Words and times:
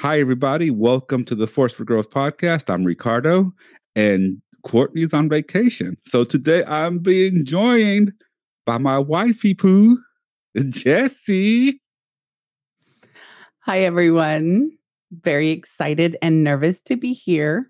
Hi, 0.00 0.20
everybody. 0.20 0.70
Welcome 0.70 1.24
to 1.24 1.34
the 1.34 1.48
Force 1.48 1.72
for 1.72 1.82
Growth 1.82 2.10
podcast. 2.10 2.72
I'm 2.72 2.84
Ricardo, 2.84 3.52
and 3.96 4.40
Courtney's 4.62 5.12
on 5.12 5.28
vacation. 5.28 5.96
So 6.06 6.22
today 6.22 6.62
I'm 6.66 7.00
being 7.00 7.44
joined 7.44 8.12
by 8.64 8.78
my 8.78 9.00
wifey 9.00 9.54
poo, 9.54 9.98
Jesy. 10.68 11.80
Hi, 13.62 13.80
everyone. 13.80 14.70
Very 15.10 15.50
excited 15.50 16.16
and 16.22 16.44
nervous 16.44 16.80
to 16.82 16.96
be 16.96 17.12
here. 17.12 17.68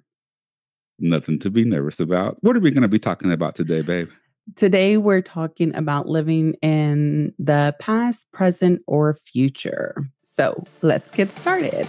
Nothing 0.99 1.39
to 1.39 1.49
be 1.49 1.65
nervous 1.65 1.99
about. 1.99 2.37
What 2.43 2.57
are 2.57 2.61
we 2.61 2.71
going 2.71 2.83
to 2.83 2.89
be 2.89 2.99
talking 2.99 3.33
about 3.33 3.57
today, 3.57 3.81
babe? 3.81 4.11
Today, 4.55 4.99
we're 4.99 5.23
talking 5.23 5.75
about 5.75 6.09
living 6.09 6.57
in 6.61 7.33
the 7.39 7.75
past, 7.81 8.31
present, 8.33 8.83
or 8.87 9.15
future. 9.15 10.07
So 10.25 10.63
let's 10.83 11.11
get 11.11 11.33
started. 11.33 11.87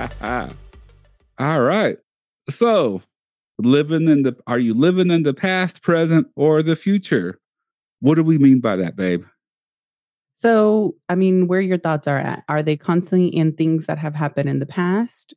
All 1.38 1.60
right. 1.60 1.98
So, 2.48 3.02
living 3.58 4.08
in 4.08 4.22
the 4.22 4.36
are 4.46 4.58
you 4.58 4.74
living 4.74 5.10
in 5.10 5.22
the 5.22 5.34
past, 5.34 5.82
present, 5.82 6.28
or 6.36 6.62
the 6.62 6.76
future? 6.76 7.38
What 8.00 8.14
do 8.14 8.24
we 8.24 8.38
mean 8.38 8.60
by 8.60 8.76
that, 8.76 8.96
babe? 8.96 9.24
So, 10.32 10.94
I 11.08 11.16
mean, 11.16 11.48
where 11.48 11.60
your 11.60 11.76
thoughts 11.76 12.08
are 12.08 12.18
at? 12.18 12.44
Are 12.48 12.62
they 12.62 12.76
constantly 12.76 13.28
in 13.28 13.52
things 13.52 13.86
that 13.86 13.98
have 13.98 14.14
happened 14.14 14.48
in 14.48 14.58
the 14.58 14.66
past? 14.66 15.34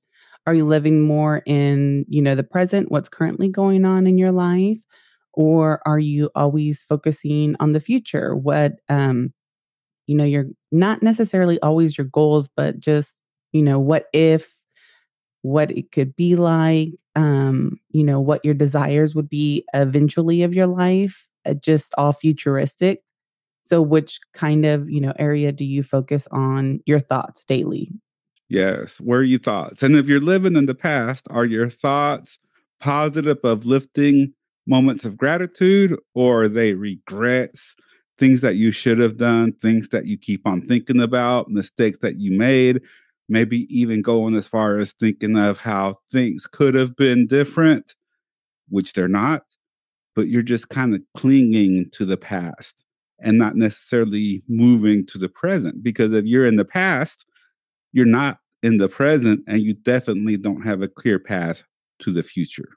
Are 0.47 0.53
you 0.53 0.65
living 0.65 1.01
more 1.01 1.41
in, 1.45 2.05
you 2.07 2.21
know, 2.21 2.35
the 2.35 2.43
present, 2.43 2.91
what's 2.91 3.09
currently 3.09 3.49
going 3.49 3.83
on 3.85 4.07
in 4.07 4.17
your 4.17 4.31
life? 4.31 4.79
Or 5.33 5.81
are 5.85 5.99
you 5.99 6.29
always 6.35 6.83
focusing 6.83 7.55
on 7.59 7.73
the 7.73 7.79
future? 7.81 8.35
What 8.35 8.73
um, 8.87 9.33
you 10.07 10.15
know, 10.15 10.25
you're 10.25 10.47
not 10.71 11.01
necessarily 11.01 11.59
always 11.61 11.97
your 11.97 12.07
goals, 12.07 12.49
but 12.55 12.79
just, 12.79 13.21
you 13.53 13.61
know, 13.61 13.79
what 13.79 14.07
if 14.11 14.53
what 15.43 15.71
it 15.71 15.91
could 15.91 16.15
be 16.15 16.35
like, 16.35 16.89
um, 17.15 17.79
you 17.89 18.03
know, 18.03 18.19
what 18.19 18.43
your 18.43 18.53
desires 18.53 19.13
would 19.13 19.29
be 19.29 19.63
eventually 19.73 20.41
of 20.41 20.55
your 20.55 20.67
life, 20.67 21.29
uh, 21.45 21.53
just 21.53 21.93
all 21.97 22.13
futuristic. 22.13 23.03
So, 23.61 23.81
which 23.81 24.19
kind 24.33 24.65
of, 24.65 24.89
you 24.89 24.99
know, 24.99 25.13
area 25.17 25.51
do 25.51 25.63
you 25.63 25.83
focus 25.83 26.27
on 26.31 26.81
your 26.85 26.99
thoughts 26.99 27.45
daily? 27.45 27.89
Yes. 28.49 28.99
Where 28.99 29.19
are 29.19 29.23
your 29.23 29.39
thoughts? 29.39 29.83
And 29.83 29.95
if 29.95 30.07
you're 30.07 30.19
living 30.19 30.55
in 30.55 30.65
the 30.65 30.75
past, 30.75 31.27
are 31.29 31.45
your 31.45 31.69
thoughts 31.69 32.39
positive, 32.79 33.37
uplifting 33.43 34.33
moments 34.67 35.05
of 35.05 35.17
gratitude, 35.17 35.97
or 36.13 36.43
are 36.43 36.49
they 36.49 36.73
regrets, 36.73 37.75
things 38.17 38.41
that 38.41 38.55
you 38.55 38.71
should 38.71 38.99
have 38.99 39.17
done, 39.17 39.53
things 39.61 39.89
that 39.89 40.05
you 40.05 40.17
keep 40.17 40.45
on 40.45 40.61
thinking 40.61 41.01
about, 41.01 41.49
mistakes 41.49 41.97
that 42.01 42.19
you 42.19 42.37
made, 42.37 42.81
maybe 43.29 43.67
even 43.75 44.01
going 44.01 44.35
as 44.35 44.47
far 44.47 44.77
as 44.77 44.91
thinking 44.93 45.37
of 45.37 45.57
how 45.57 45.95
things 46.11 46.47
could 46.47 46.75
have 46.75 46.95
been 46.95 47.27
different, 47.27 47.95
which 48.69 48.93
they're 48.93 49.07
not, 49.07 49.43
but 50.15 50.27
you're 50.27 50.41
just 50.41 50.69
kind 50.69 50.93
of 50.93 51.01
clinging 51.15 51.89
to 51.91 52.05
the 52.05 52.17
past 52.17 52.83
and 53.19 53.37
not 53.37 53.55
necessarily 53.55 54.43
moving 54.47 55.05
to 55.07 55.17
the 55.17 55.29
present. 55.29 55.81
Because 55.81 56.13
if 56.13 56.25
you're 56.25 56.45
in 56.45 56.57
the 56.57 56.65
past, 56.65 57.25
you're 57.93 58.05
not 58.05 58.39
in 58.61 58.77
the 58.77 58.89
present 58.89 59.41
and 59.47 59.61
you 59.61 59.73
definitely 59.73 60.37
don't 60.37 60.65
have 60.65 60.81
a 60.81 60.87
clear 60.87 61.19
path 61.19 61.63
to 61.99 62.11
the 62.11 62.23
future. 62.23 62.69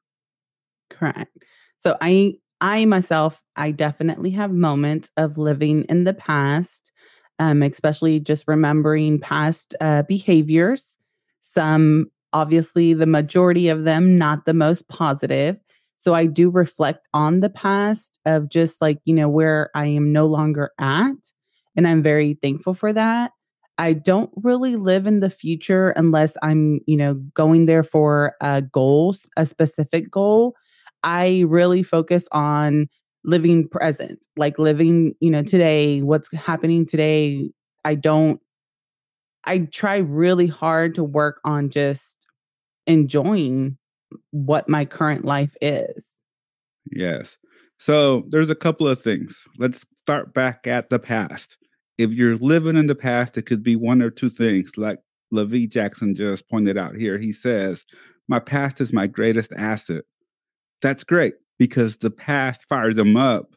Correct. 0.90 1.36
So 1.78 1.96
I 2.00 2.34
I 2.60 2.84
myself 2.86 3.42
I 3.56 3.70
definitely 3.70 4.30
have 4.30 4.52
moments 4.52 5.10
of 5.16 5.38
living 5.38 5.84
in 5.88 6.04
the 6.04 6.14
past 6.14 6.92
um, 7.38 7.62
especially 7.62 8.20
just 8.20 8.44
remembering 8.46 9.20
past 9.20 9.74
uh, 9.80 10.02
behaviors. 10.02 10.96
Some, 11.40 12.10
obviously, 12.32 12.94
the 12.94 13.06
majority 13.06 13.68
of 13.68 13.84
them, 13.84 14.18
not 14.18 14.46
the 14.46 14.54
most 14.54 14.88
positive. 14.88 15.56
So 15.96 16.14
I 16.14 16.26
do 16.26 16.50
reflect 16.50 17.06
on 17.14 17.40
the 17.40 17.50
past 17.50 18.18
of 18.26 18.48
just 18.48 18.80
like, 18.82 18.98
you 19.04 19.14
know, 19.14 19.28
where 19.28 19.70
I 19.74 19.86
am 19.86 20.12
no 20.12 20.26
longer 20.26 20.70
at. 20.78 21.32
And 21.74 21.88
I'm 21.88 22.02
very 22.02 22.38
thankful 22.42 22.74
for 22.74 22.92
that. 22.92 23.32
I 23.78 23.92
don't 23.92 24.30
really 24.36 24.76
live 24.76 25.06
in 25.06 25.20
the 25.20 25.30
future 25.30 25.90
unless 25.90 26.36
I'm, 26.42 26.80
you 26.86 26.96
know, 26.96 27.14
going 27.34 27.66
there 27.66 27.82
for 27.82 28.34
a 28.40 28.62
goal, 28.62 29.14
a 29.36 29.44
specific 29.44 30.10
goal. 30.10 30.54
I 31.02 31.44
really 31.46 31.82
focus 31.82 32.26
on 32.32 32.88
living 33.26 33.68
present, 33.68 34.24
like 34.36 34.58
living, 34.58 35.14
you 35.20 35.30
know, 35.30 35.40
mm-hmm. 35.40 35.46
today, 35.46 36.00
what's 36.00 36.32
happening 36.32 36.86
today. 36.86 37.50
I 37.84 37.96
don't, 37.96 38.40
I 39.44 39.58
try 39.58 39.98
really 39.98 40.46
hard 40.46 40.94
to 40.94 41.04
work 41.04 41.40
on 41.44 41.68
just 41.68 42.26
enjoying 42.86 43.76
what 44.30 44.68
my 44.68 44.84
current 44.84 45.24
life 45.24 45.54
is. 45.60 46.14
Yes. 46.90 47.36
So 47.78 48.24
there's 48.28 48.50
a 48.50 48.54
couple 48.54 48.88
of 48.88 49.02
things. 49.02 49.42
Let's 49.58 49.84
start 50.02 50.32
back 50.32 50.66
at 50.66 50.88
the 50.88 50.98
past. 50.98 51.58
If 51.98 52.10
you're 52.12 52.36
living 52.36 52.76
in 52.76 52.86
the 52.86 52.94
past, 52.94 53.36
it 53.36 53.42
could 53.42 53.62
be 53.62 53.76
one 53.76 54.02
or 54.02 54.10
two 54.10 54.30
things, 54.30 54.72
like 54.76 54.98
LaVie 55.32 55.70
Jackson 55.70 56.14
just 56.14 56.48
pointed 56.48 56.78
out 56.78 56.94
here. 56.94 57.18
He 57.18 57.32
says, 57.32 57.84
My 58.28 58.38
past 58.38 58.80
is 58.80 58.92
my 58.92 59.06
greatest 59.06 59.52
asset. 59.56 60.04
That's 60.80 61.04
great 61.04 61.34
because 61.58 61.96
the 61.96 62.10
past 62.10 62.66
fires 62.68 62.96
them 62.96 63.16
up 63.16 63.56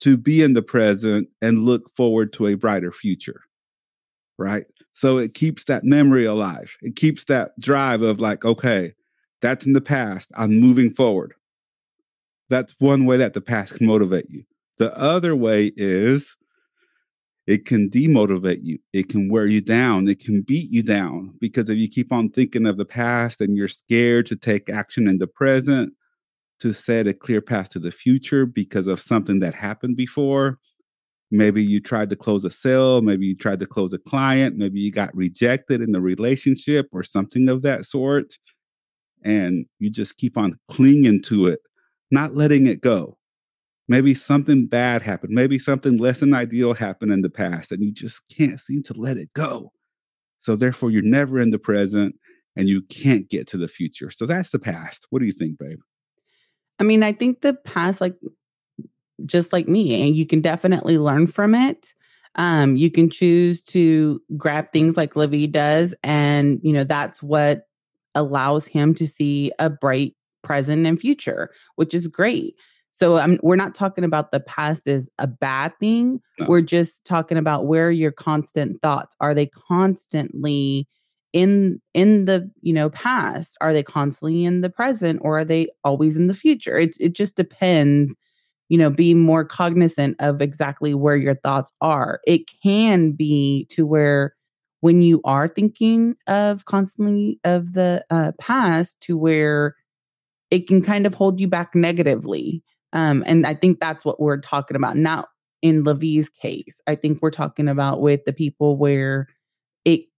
to 0.00 0.16
be 0.16 0.42
in 0.42 0.52
the 0.52 0.62
present 0.62 1.28
and 1.40 1.64
look 1.64 1.90
forward 1.94 2.32
to 2.34 2.46
a 2.46 2.54
brighter 2.54 2.92
future. 2.92 3.42
Right. 4.38 4.66
So 4.92 5.18
it 5.18 5.34
keeps 5.34 5.64
that 5.64 5.84
memory 5.84 6.24
alive. 6.24 6.74
It 6.82 6.96
keeps 6.96 7.24
that 7.24 7.58
drive 7.58 8.02
of 8.02 8.20
like, 8.20 8.44
okay, 8.44 8.92
that's 9.42 9.66
in 9.66 9.72
the 9.72 9.80
past. 9.80 10.30
I'm 10.34 10.58
moving 10.58 10.90
forward. 10.90 11.34
That's 12.48 12.74
one 12.78 13.06
way 13.06 13.16
that 13.16 13.32
the 13.32 13.40
past 13.40 13.74
can 13.74 13.86
motivate 13.86 14.30
you. 14.30 14.44
The 14.78 14.96
other 14.96 15.34
way 15.34 15.72
is 15.76 16.36
it 17.46 17.64
can 17.64 17.88
demotivate 17.90 18.60
you. 18.62 18.78
It 18.92 19.08
can 19.08 19.28
wear 19.30 19.46
you 19.46 19.60
down. 19.60 20.08
It 20.08 20.20
can 20.20 20.42
beat 20.42 20.70
you 20.70 20.82
down 20.82 21.34
because 21.40 21.68
if 21.70 21.78
you 21.78 21.88
keep 21.88 22.12
on 22.12 22.30
thinking 22.30 22.66
of 22.66 22.76
the 22.76 22.84
past 22.84 23.40
and 23.40 23.56
you're 23.56 23.68
scared 23.68 24.26
to 24.26 24.36
take 24.36 24.68
action 24.68 25.08
in 25.08 25.18
the 25.18 25.26
present, 25.26 25.92
to 26.60 26.72
set 26.72 27.06
a 27.06 27.14
clear 27.14 27.40
path 27.40 27.68
to 27.70 27.78
the 27.78 27.90
future 27.90 28.46
because 28.46 28.86
of 28.86 29.00
something 29.00 29.40
that 29.40 29.54
happened 29.54 29.96
before. 29.96 30.58
Maybe 31.30 31.62
you 31.62 31.80
tried 31.80 32.10
to 32.10 32.16
close 32.16 32.44
a 32.44 32.50
sale, 32.50 33.02
maybe 33.02 33.26
you 33.26 33.36
tried 33.36 33.60
to 33.60 33.66
close 33.66 33.92
a 33.92 33.98
client, 33.98 34.56
maybe 34.56 34.78
you 34.78 34.92
got 34.92 35.14
rejected 35.14 35.80
in 35.80 35.92
the 35.92 36.00
relationship 36.00 36.88
or 36.92 37.02
something 37.02 37.48
of 37.48 37.62
that 37.62 37.84
sort. 37.84 38.34
And 39.24 39.66
you 39.80 39.90
just 39.90 40.18
keep 40.18 40.36
on 40.36 40.58
clinging 40.68 41.22
to 41.24 41.48
it, 41.48 41.60
not 42.10 42.36
letting 42.36 42.68
it 42.68 42.80
go. 42.80 43.18
Maybe 43.88 44.14
something 44.14 44.66
bad 44.66 45.02
happened, 45.02 45.32
maybe 45.32 45.58
something 45.58 45.96
less 45.96 46.18
than 46.18 46.34
ideal 46.34 46.74
happened 46.74 47.12
in 47.12 47.22
the 47.22 47.30
past, 47.30 47.70
and 47.72 47.82
you 47.82 47.92
just 47.92 48.20
can't 48.28 48.58
seem 48.60 48.82
to 48.84 48.94
let 48.94 49.16
it 49.16 49.32
go. 49.32 49.72
So, 50.40 50.54
therefore, 50.56 50.90
you're 50.90 51.02
never 51.02 51.40
in 51.40 51.50
the 51.50 51.58
present 51.58 52.14
and 52.56 52.68
you 52.68 52.82
can't 52.82 53.28
get 53.28 53.46
to 53.48 53.56
the 53.56 53.68
future. 53.68 54.10
So, 54.10 54.26
that's 54.26 54.50
the 54.50 54.58
past. 54.58 55.06
What 55.10 55.20
do 55.20 55.26
you 55.26 55.32
think, 55.32 55.58
babe? 55.58 55.78
I 56.78 56.84
mean, 56.84 57.02
I 57.02 57.12
think 57.12 57.40
the 57.40 57.54
past, 57.54 58.00
like 58.00 58.16
just 59.24 59.52
like 59.52 59.68
me, 59.68 60.02
and 60.06 60.16
you 60.16 60.26
can 60.26 60.40
definitely 60.40 60.98
learn 60.98 61.26
from 61.26 61.54
it. 61.54 61.94
Um, 62.34 62.76
you 62.76 62.90
can 62.90 63.08
choose 63.08 63.62
to 63.62 64.20
grab 64.36 64.72
things 64.72 64.96
like 64.96 65.14
LaVie 65.14 65.50
does, 65.50 65.94
and 66.02 66.60
you 66.62 66.72
know 66.72 66.84
that's 66.84 67.22
what 67.22 67.66
allows 68.14 68.66
him 68.66 68.94
to 68.94 69.06
see 69.06 69.52
a 69.58 69.70
bright 69.70 70.14
present 70.42 70.86
and 70.86 71.00
future, 71.00 71.50
which 71.76 71.94
is 71.94 72.08
great. 72.08 72.54
So 72.90 73.18
I'm, 73.18 73.38
we're 73.42 73.56
not 73.56 73.74
talking 73.74 74.04
about 74.04 74.32
the 74.32 74.40
past 74.40 74.88
as 74.88 75.10
a 75.18 75.26
bad 75.26 75.72
thing. 75.78 76.20
No. 76.38 76.46
We're 76.46 76.62
just 76.62 77.04
talking 77.04 77.36
about 77.36 77.66
where 77.66 77.90
your 77.90 78.10
constant 78.10 78.80
thoughts 78.80 79.14
are. 79.20 79.34
They 79.34 79.46
constantly 79.46 80.88
in 81.36 81.78
in 81.92 82.24
the 82.24 82.50
you 82.62 82.72
know 82.72 82.88
past 82.88 83.58
are 83.60 83.74
they 83.74 83.82
constantly 83.82 84.46
in 84.46 84.62
the 84.62 84.70
present 84.70 85.20
or 85.22 85.40
are 85.40 85.44
they 85.44 85.68
always 85.84 86.16
in 86.16 86.28
the 86.28 86.34
future? 86.34 86.78
It's 86.78 86.98
it 86.98 87.14
just 87.14 87.36
depends 87.36 88.16
you 88.70 88.78
know 88.78 88.88
being 88.88 89.20
more 89.20 89.44
cognizant 89.44 90.16
of 90.18 90.40
exactly 90.40 90.94
where 90.94 91.16
your 91.16 91.34
thoughts 91.34 91.70
are. 91.82 92.20
It 92.26 92.42
can 92.62 93.12
be 93.12 93.66
to 93.70 93.84
where 93.84 94.34
when 94.80 95.02
you 95.02 95.20
are 95.24 95.46
thinking 95.46 96.16
of 96.26 96.64
constantly 96.64 97.38
of 97.44 97.74
the 97.74 98.02
uh, 98.08 98.32
past 98.40 98.98
to 99.02 99.18
where 99.18 99.74
it 100.50 100.66
can 100.66 100.80
kind 100.80 101.04
of 101.04 101.12
hold 101.12 101.38
you 101.38 101.48
back 101.48 101.74
negatively. 101.74 102.62
Um, 102.92 103.24
and 103.26 103.46
i 103.46 103.52
think 103.52 103.78
that's 103.78 104.04
what 104.06 104.20
we're 104.20 104.40
talking 104.40 104.76
about 104.76 104.96
not 104.96 105.28
in 105.60 105.84
LaVie's 105.84 106.28
case. 106.28 106.80
I 106.86 106.94
think 106.94 107.18
we're 107.20 107.30
talking 107.30 107.68
about 107.68 108.00
with 108.00 108.24
the 108.24 108.32
people 108.32 108.76
where 108.76 109.22
it 109.22 109.35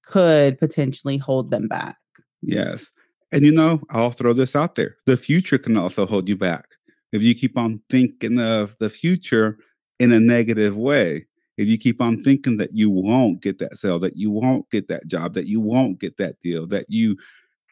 could 0.08 0.58
potentially 0.58 1.16
hold 1.16 1.50
them 1.50 1.68
back. 1.68 1.96
Yes. 2.42 2.90
And 3.30 3.44
you 3.44 3.52
know, 3.52 3.80
I'll 3.90 4.10
throw 4.10 4.32
this 4.32 4.56
out 4.56 4.74
there. 4.74 4.96
The 5.06 5.16
future 5.16 5.58
can 5.58 5.76
also 5.76 6.06
hold 6.06 6.28
you 6.28 6.36
back 6.36 6.64
if 7.12 7.22
you 7.22 7.34
keep 7.34 7.56
on 7.56 7.80
thinking 7.88 8.38
of 8.38 8.76
the 8.78 8.90
future 8.90 9.58
in 9.98 10.12
a 10.12 10.20
negative 10.20 10.76
way, 10.76 11.26
if 11.56 11.66
you 11.66 11.78
keep 11.78 12.00
on 12.00 12.22
thinking 12.22 12.56
that 12.58 12.72
you 12.72 12.90
won't 12.90 13.40
get 13.40 13.58
that 13.58 13.76
sale, 13.76 13.98
that 13.98 14.16
you 14.16 14.30
won't 14.30 14.68
get 14.70 14.88
that 14.88 15.06
job, 15.06 15.34
that 15.34 15.46
you 15.46 15.60
won't 15.60 15.98
get 15.98 16.16
that 16.18 16.40
deal, 16.40 16.66
that 16.66 16.86
you 16.88 17.16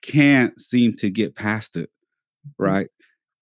can't 0.02 0.58
seem 0.60 0.94
to 0.94 1.10
get 1.10 1.36
past 1.36 1.76
it, 1.76 1.90
mm-hmm. 2.48 2.64
right? 2.64 2.88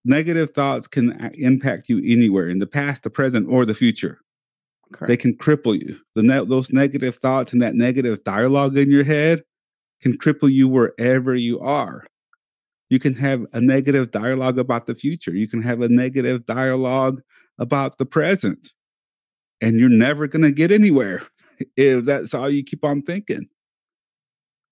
Negative 0.04 0.50
thoughts 0.50 0.86
can 0.86 1.12
impact 1.34 1.88
you 1.88 1.98
anywhere 2.04 2.48
in 2.48 2.58
the 2.58 2.66
past, 2.66 3.04
the 3.04 3.10
present, 3.10 3.48
or 3.48 3.64
the 3.64 3.74
future. 3.74 4.20
Correct. 4.92 5.08
They 5.08 5.16
can 5.16 5.36
cripple 5.36 5.78
you. 5.78 5.98
The 6.14 6.22
ne- 6.22 6.44
those 6.44 6.70
negative 6.70 7.16
thoughts 7.16 7.52
and 7.52 7.62
that 7.62 7.74
negative 7.74 8.22
dialogue 8.24 8.76
in 8.76 8.90
your 8.90 9.04
head 9.04 9.42
can 10.00 10.16
cripple 10.18 10.52
you 10.52 10.68
wherever 10.68 11.34
you 11.34 11.60
are. 11.60 12.04
You 12.90 12.98
can 12.98 13.14
have 13.14 13.46
a 13.52 13.60
negative 13.60 14.10
dialogue 14.10 14.58
about 14.58 14.86
the 14.86 14.94
future. 14.94 15.32
You 15.32 15.48
can 15.48 15.62
have 15.62 15.80
a 15.80 15.88
negative 15.88 16.46
dialogue 16.46 17.22
about 17.58 17.98
the 17.98 18.06
present. 18.06 18.72
And 19.60 19.80
you're 19.80 19.88
never 19.88 20.26
going 20.26 20.42
to 20.42 20.52
get 20.52 20.70
anywhere 20.70 21.22
if 21.76 22.04
that's 22.04 22.34
all 22.34 22.50
you 22.50 22.62
keep 22.62 22.84
on 22.84 23.02
thinking. 23.02 23.48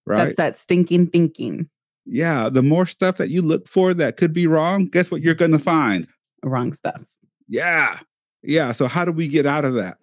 Right? 0.06 0.25
That's 0.25 0.37
that 0.37 0.56
stinking 0.56 1.08
thinking. 1.08 1.69
Yeah. 2.05 2.49
The 2.49 2.62
more 2.62 2.87
stuff 2.87 3.17
that 3.17 3.31
you 3.31 3.41
look 3.41 3.69
for 3.69 3.94
that 3.94 4.17
could 4.17 4.32
be 4.32 4.47
wrong, 4.47 4.87
guess 4.87 5.11
what 5.11 5.23
you're 5.23 5.35
going 5.35 5.53
to 5.53 5.58
find? 5.58 6.06
Wrong 6.43 6.73
stuff. 6.73 7.03
Yeah. 7.49 7.99
Yeah. 8.43 8.73
So, 8.73 8.87
how 8.87 9.05
do 9.05 9.12
we 9.12 9.29
get 9.29 9.47
out 9.47 9.65
of 9.65 9.75
that? 9.75 9.99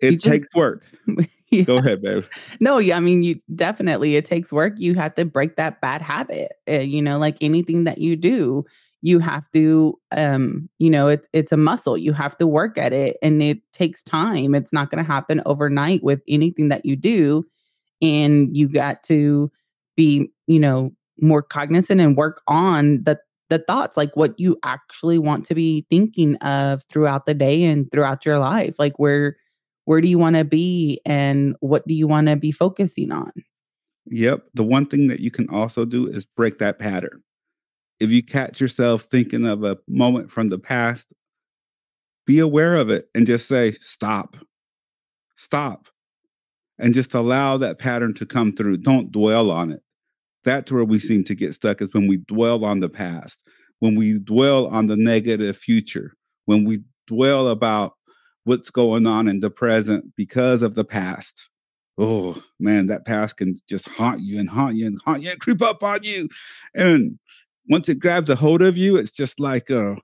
It 0.00 0.12
just, 0.12 0.26
takes 0.26 0.48
work. 0.54 0.84
yes. 1.50 1.66
Go 1.66 1.78
ahead, 1.78 2.02
babe. 2.02 2.24
No, 2.60 2.78
yeah, 2.78 2.96
I 2.96 3.00
mean, 3.00 3.22
you 3.22 3.40
definitely, 3.54 4.16
it 4.16 4.24
takes 4.24 4.52
work. 4.52 4.74
You 4.76 4.94
have 4.94 5.14
to 5.14 5.24
break 5.24 5.56
that 5.56 5.80
bad 5.80 6.02
habit. 6.02 6.52
Uh, 6.68 6.80
you 6.80 7.00
know, 7.00 7.18
like 7.18 7.36
anything 7.40 7.84
that 7.84 7.98
you 7.98 8.16
do, 8.16 8.64
you 9.02 9.18
have 9.18 9.44
to, 9.52 9.98
um, 10.16 10.68
you 10.78 10.90
know, 10.90 11.08
it's 11.08 11.28
it's 11.32 11.52
a 11.52 11.56
muscle. 11.56 11.96
You 11.96 12.12
have 12.12 12.36
to 12.38 12.46
work 12.46 12.78
at 12.78 12.92
it, 12.92 13.16
and 13.22 13.42
it 13.42 13.60
takes 13.72 14.02
time. 14.02 14.54
It's 14.54 14.72
not 14.72 14.90
going 14.90 15.04
to 15.04 15.10
happen 15.10 15.42
overnight 15.46 16.02
with 16.02 16.22
anything 16.28 16.68
that 16.70 16.84
you 16.84 16.96
do, 16.96 17.44
and 18.00 18.56
you 18.56 18.68
got 18.68 19.02
to 19.04 19.50
be, 19.96 20.30
you 20.46 20.58
know, 20.58 20.92
more 21.20 21.42
cognizant 21.42 22.00
and 22.00 22.16
work 22.16 22.42
on 22.48 23.02
the 23.04 23.18
the 23.50 23.58
thoughts 23.58 23.96
like 23.96 24.14
what 24.16 24.38
you 24.38 24.58
actually 24.64 25.18
want 25.18 25.44
to 25.46 25.54
be 25.54 25.86
thinking 25.90 26.36
of 26.36 26.82
throughout 26.90 27.26
the 27.26 27.34
day 27.34 27.64
and 27.64 27.90
throughout 27.90 28.24
your 28.24 28.38
life 28.38 28.74
like 28.78 28.98
where 28.98 29.36
where 29.84 30.00
do 30.00 30.08
you 30.08 30.18
want 30.18 30.36
to 30.36 30.44
be 30.44 31.00
and 31.04 31.56
what 31.60 31.86
do 31.86 31.92
you 31.92 32.06
want 32.06 32.26
to 32.28 32.36
be 32.36 32.50
focusing 32.50 33.12
on? 33.12 33.32
Yep 34.06 34.44
the 34.54 34.64
one 34.64 34.86
thing 34.86 35.08
that 35.08 35.20
you 35.20 35.30
can 35.30 35.48
also 35.50 35.84
do 35.84 36.06
is 36.06 36.24
break 36.24 36.58
that 36.58 36.78
pattern. 36.78 37.22
If 38.00 38.10
you 38.10 38.22
catch 38.22 38.60
yourself 38.60 39.02
thinking 39.02 39.46
of 39.46 39.62
a 39.62 39.78
moment 39.88 40.30
from 40.30 40.48
the 40.48 40.58
past 40.58 41.12
be 42.26 42.38
aware 42.38 42.76
of 42.76 42.88
it 42.88 43.08
and 43.14 43.26
just 43.26 43.46
say 43.46 43.72
stop. 43.82 44.36
Stop. 45.36 45.88
And 46.78 46.94
just 46.94 47.14
allow 47.14 47.58
that 47.58 47.78
pattern 47.78 48.14
to 48.14 48.26
come 48.26 48.52
through. 48.52 48.78
Don't 48.78 49.12
dwell 49.12 49.50
on 49.50 49.70
it 49.70 49.83
that's 50.44 50.70
where 50.70 50.84
we 50.84 50.98
seem 50.98 51.24
to 51.24 51.34
get 51.34 51.54
stuck 51.54 51.80
is 51.80 51.88
when 51.92 52.06
we 52.06 52.18
dwell 52.18 52.64
on 52.64 52.80
the 52.80 52.88
past 52.88 53.44
when 53.80 53.96
we 53.96 54.18
dwell 54.18 54.66
on 54.68 54.86
the 54.86 54.96
negative 54.96 55.56
future 55.56 56.14
when 56.46 56.64
we 56.64 56.80
dwell 57.06 57.48
about 57.48 57.94
what's 58.44 58.70
going 58.70 59.06
on 59.06 59.28
in 59.28 59.40
the 59.40 59.50
present 59.50 60.14
because 60.16 60.62
of 60.62 60.74
the 60.74 60.84
past. 60.84 61.48
Oh 61.96 62.42
man, 62.58 62.86
that 62.88 63.06
past 63.06 63.36
can 63.36 63.54
just 63.68 63.88
haunt 63.88 64.20
you 64.20 64.38
and 64.38 64.48
haunt 64.48 64.76
you 64.76 64.86
and 64.86 65.00
haunt 65.04 65.22
you 65.22 65.30
and 65.30 65.40
creep 65.40 65.62
up 65.62 65.82
on 65.82 66.02
you. 66.02 66.28
And 66.74 67.18
once 67.68 67.88
it 67.88 67.98
grabs 67.98 68.30
a 68.30 68.36
hold 68.36 68.62
of 68.62 68.76
you, 68.76 68.96
it's 68.96 69.12
just 69.12 69.38
like 69.40 69.70
a 69.70 69.96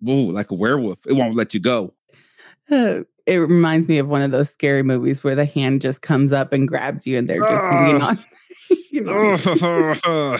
whoa, 0.00 0.14
like 0.14 0.50
a 0.50 0.54
werewolf. 0.54 0.98
It 1.06 1.12
won't 1.14 1.36
let 1.36 1.54
you 1.54 1.60
go. 1.60 1.94
Uh, 2.70 3.00
it 3.26 3.36
reminds 3.36 3.88
me 3.88 3.98
of 3.98 4.08
one 4.08 4.22
of 4.22 4.30
those 4.30 4.50
scary 4.50 4.82
movies 4.82 5.22
where 5.22 5.34
the 5.34 5.44
hand 5.44 5.80
just 5.82 6.02
comes 6.02 6.32
up 6.32 6.52
and 6.52 6.66
grabs 6.66 7.06
you 7.06 7.18
and 7.18 7.28
they're 7.28 7.40
just 7.40 7.64
uh, 7.64 7.70
hanging 7.70 8.02
on. 8.02 8.18
you 8.90 9.02
know, 9.02 9.38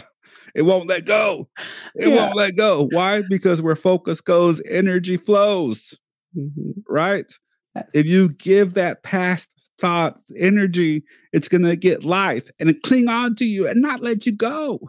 it 0.55 0.63
won't 0.63 0.89
let 0.89 1.05
go. 1.05 1.49
It 1.95 2.09
yeah. 2.09 2.17
won't 2.17 2.37
let 2.37 2.57
go. 2.57 2.89
Why? 2.91 3.23
Because 3.29 3.63
where 3.63 3.77
focus 3.77 4.21
goes, 4.21 4.61
energy 4.69 5.17
flows. 5.17 5.99
Mm-hmm. 6.37 6.81
Right? 6.89 7.33
Yes. 7.75 7.91
If 7.93 8.07
you 8.07 8.31
give 8.31 8.75
that 8.75 9.03
past 9.03 9.49
thoughts 9.79 10.31
energy, 10.37 11.05
it's 11.33 11.49
going 11.49 11.63
to 11.63 11.77
get 11.77 12.05
life 12.05 12.51
and 12.59 12.81
cling 12.83 13.09
on 13.09 13.35
to 13.37 13.45
you 13.45 13.69
and 13.69 13.83
not 13.83 14.03
let 14.03 14.27
you 14.27 14.33
go. 14.33 14.81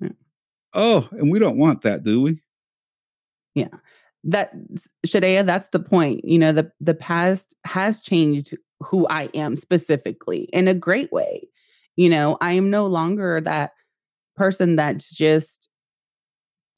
Yeah. 0.00 0.08
Oh, 0.72 1.08
and 1.12 1.30
we 1.30 1.38
don't 1.38 1.58
want 1.58 1.82
that, 1.82 2.04
do 2.04 2.20
we? 2.20 2.40
Yeah. 3.54 3.68
That 4.24 4.52
Shadea, 5.06 5.46
that's 5.46 5.68
the 5.68 5.80
point. 5.80 6.24
You 6.24 6.38
know, 6.38 6.52
the 6.52 6.70
the 6.80 6.94
past 6.94 7.54
has 7.64 8.02
changed 8.02 8.56
who 8.80 9.06
I 9.08 9.28
am 9.34 9.56
specifically 9.56 10.48
in 10.52 10.68
a 10.68 10.74
great 10.74 11.12
way. 11.12 11.48
You 11.98 12.08
know, 12.08 12.38
I 12.40 12.52
am 12.52 12.70
no 12.70 12.86
longer 12.86 13.40
that 13.40 13.72
person 14.36 14.76
that's 14.76 15.12
just 15.12 15.68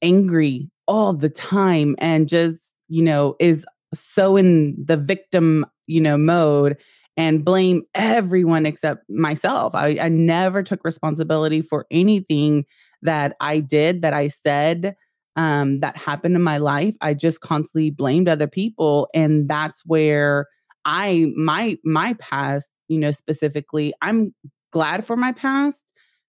angry 0.01 0.71
all 0.89 1.13
the 1.13 1.29
time 1.29 1.95
and 1.99 2.27
just, 2.27 2.75
you 2.89 3.03
know, 3.03 3.37
is 3.39 3.67
so 3.93 4.39
in 4.39 4.75
the 4.83 4.97
victim, 4.97 5.67
you 5.87 6.01
know, 6.01 6.17
mode 6.17 6.79
and 7.19 7.45
blame 7.45 7.83
everyone 7.95 8.65
except 8.65 9.05
myself. 9.11 9.75
I, 9.75 9.99
I 10.01 10.09
never 10.09 10.63
took 10.63 10.83
responsibility 10.87 11.61
for 11.61 11.85
anything 11.91 12.65
that 13.03 13.37
I 13.43 13.61
did, 13.61 14.01
that 14.01 14.15
I 14.15 14.29
said, 14.29 14.97
um, 15.37 15.81
that 15.81 15.99
happened 15.99 16.35
in 16.35 16.43
my 16.43 16.57
life. 16.57 16.95
I 17.03 17.13
just 17.13 17.43
constantly 17.43 17.91
blamed 17.91 18.27
other 18.27 18.47
people. 18.47 19.11
And 19.13 19.51
that's 19.51 19.83
where 19.85 20.47
I 20.87 21.31
my 21.37 21.77
my 21.85 22.15
past, 22.15 22.75
you 22.89 22.99
know, 22.99 23.11
specifically, 23.11 23.93
I'm 24.01 24.35
glad 24.71 25.05
for 25.05 25.17
my 25.17 25.33
past 25.33 25.85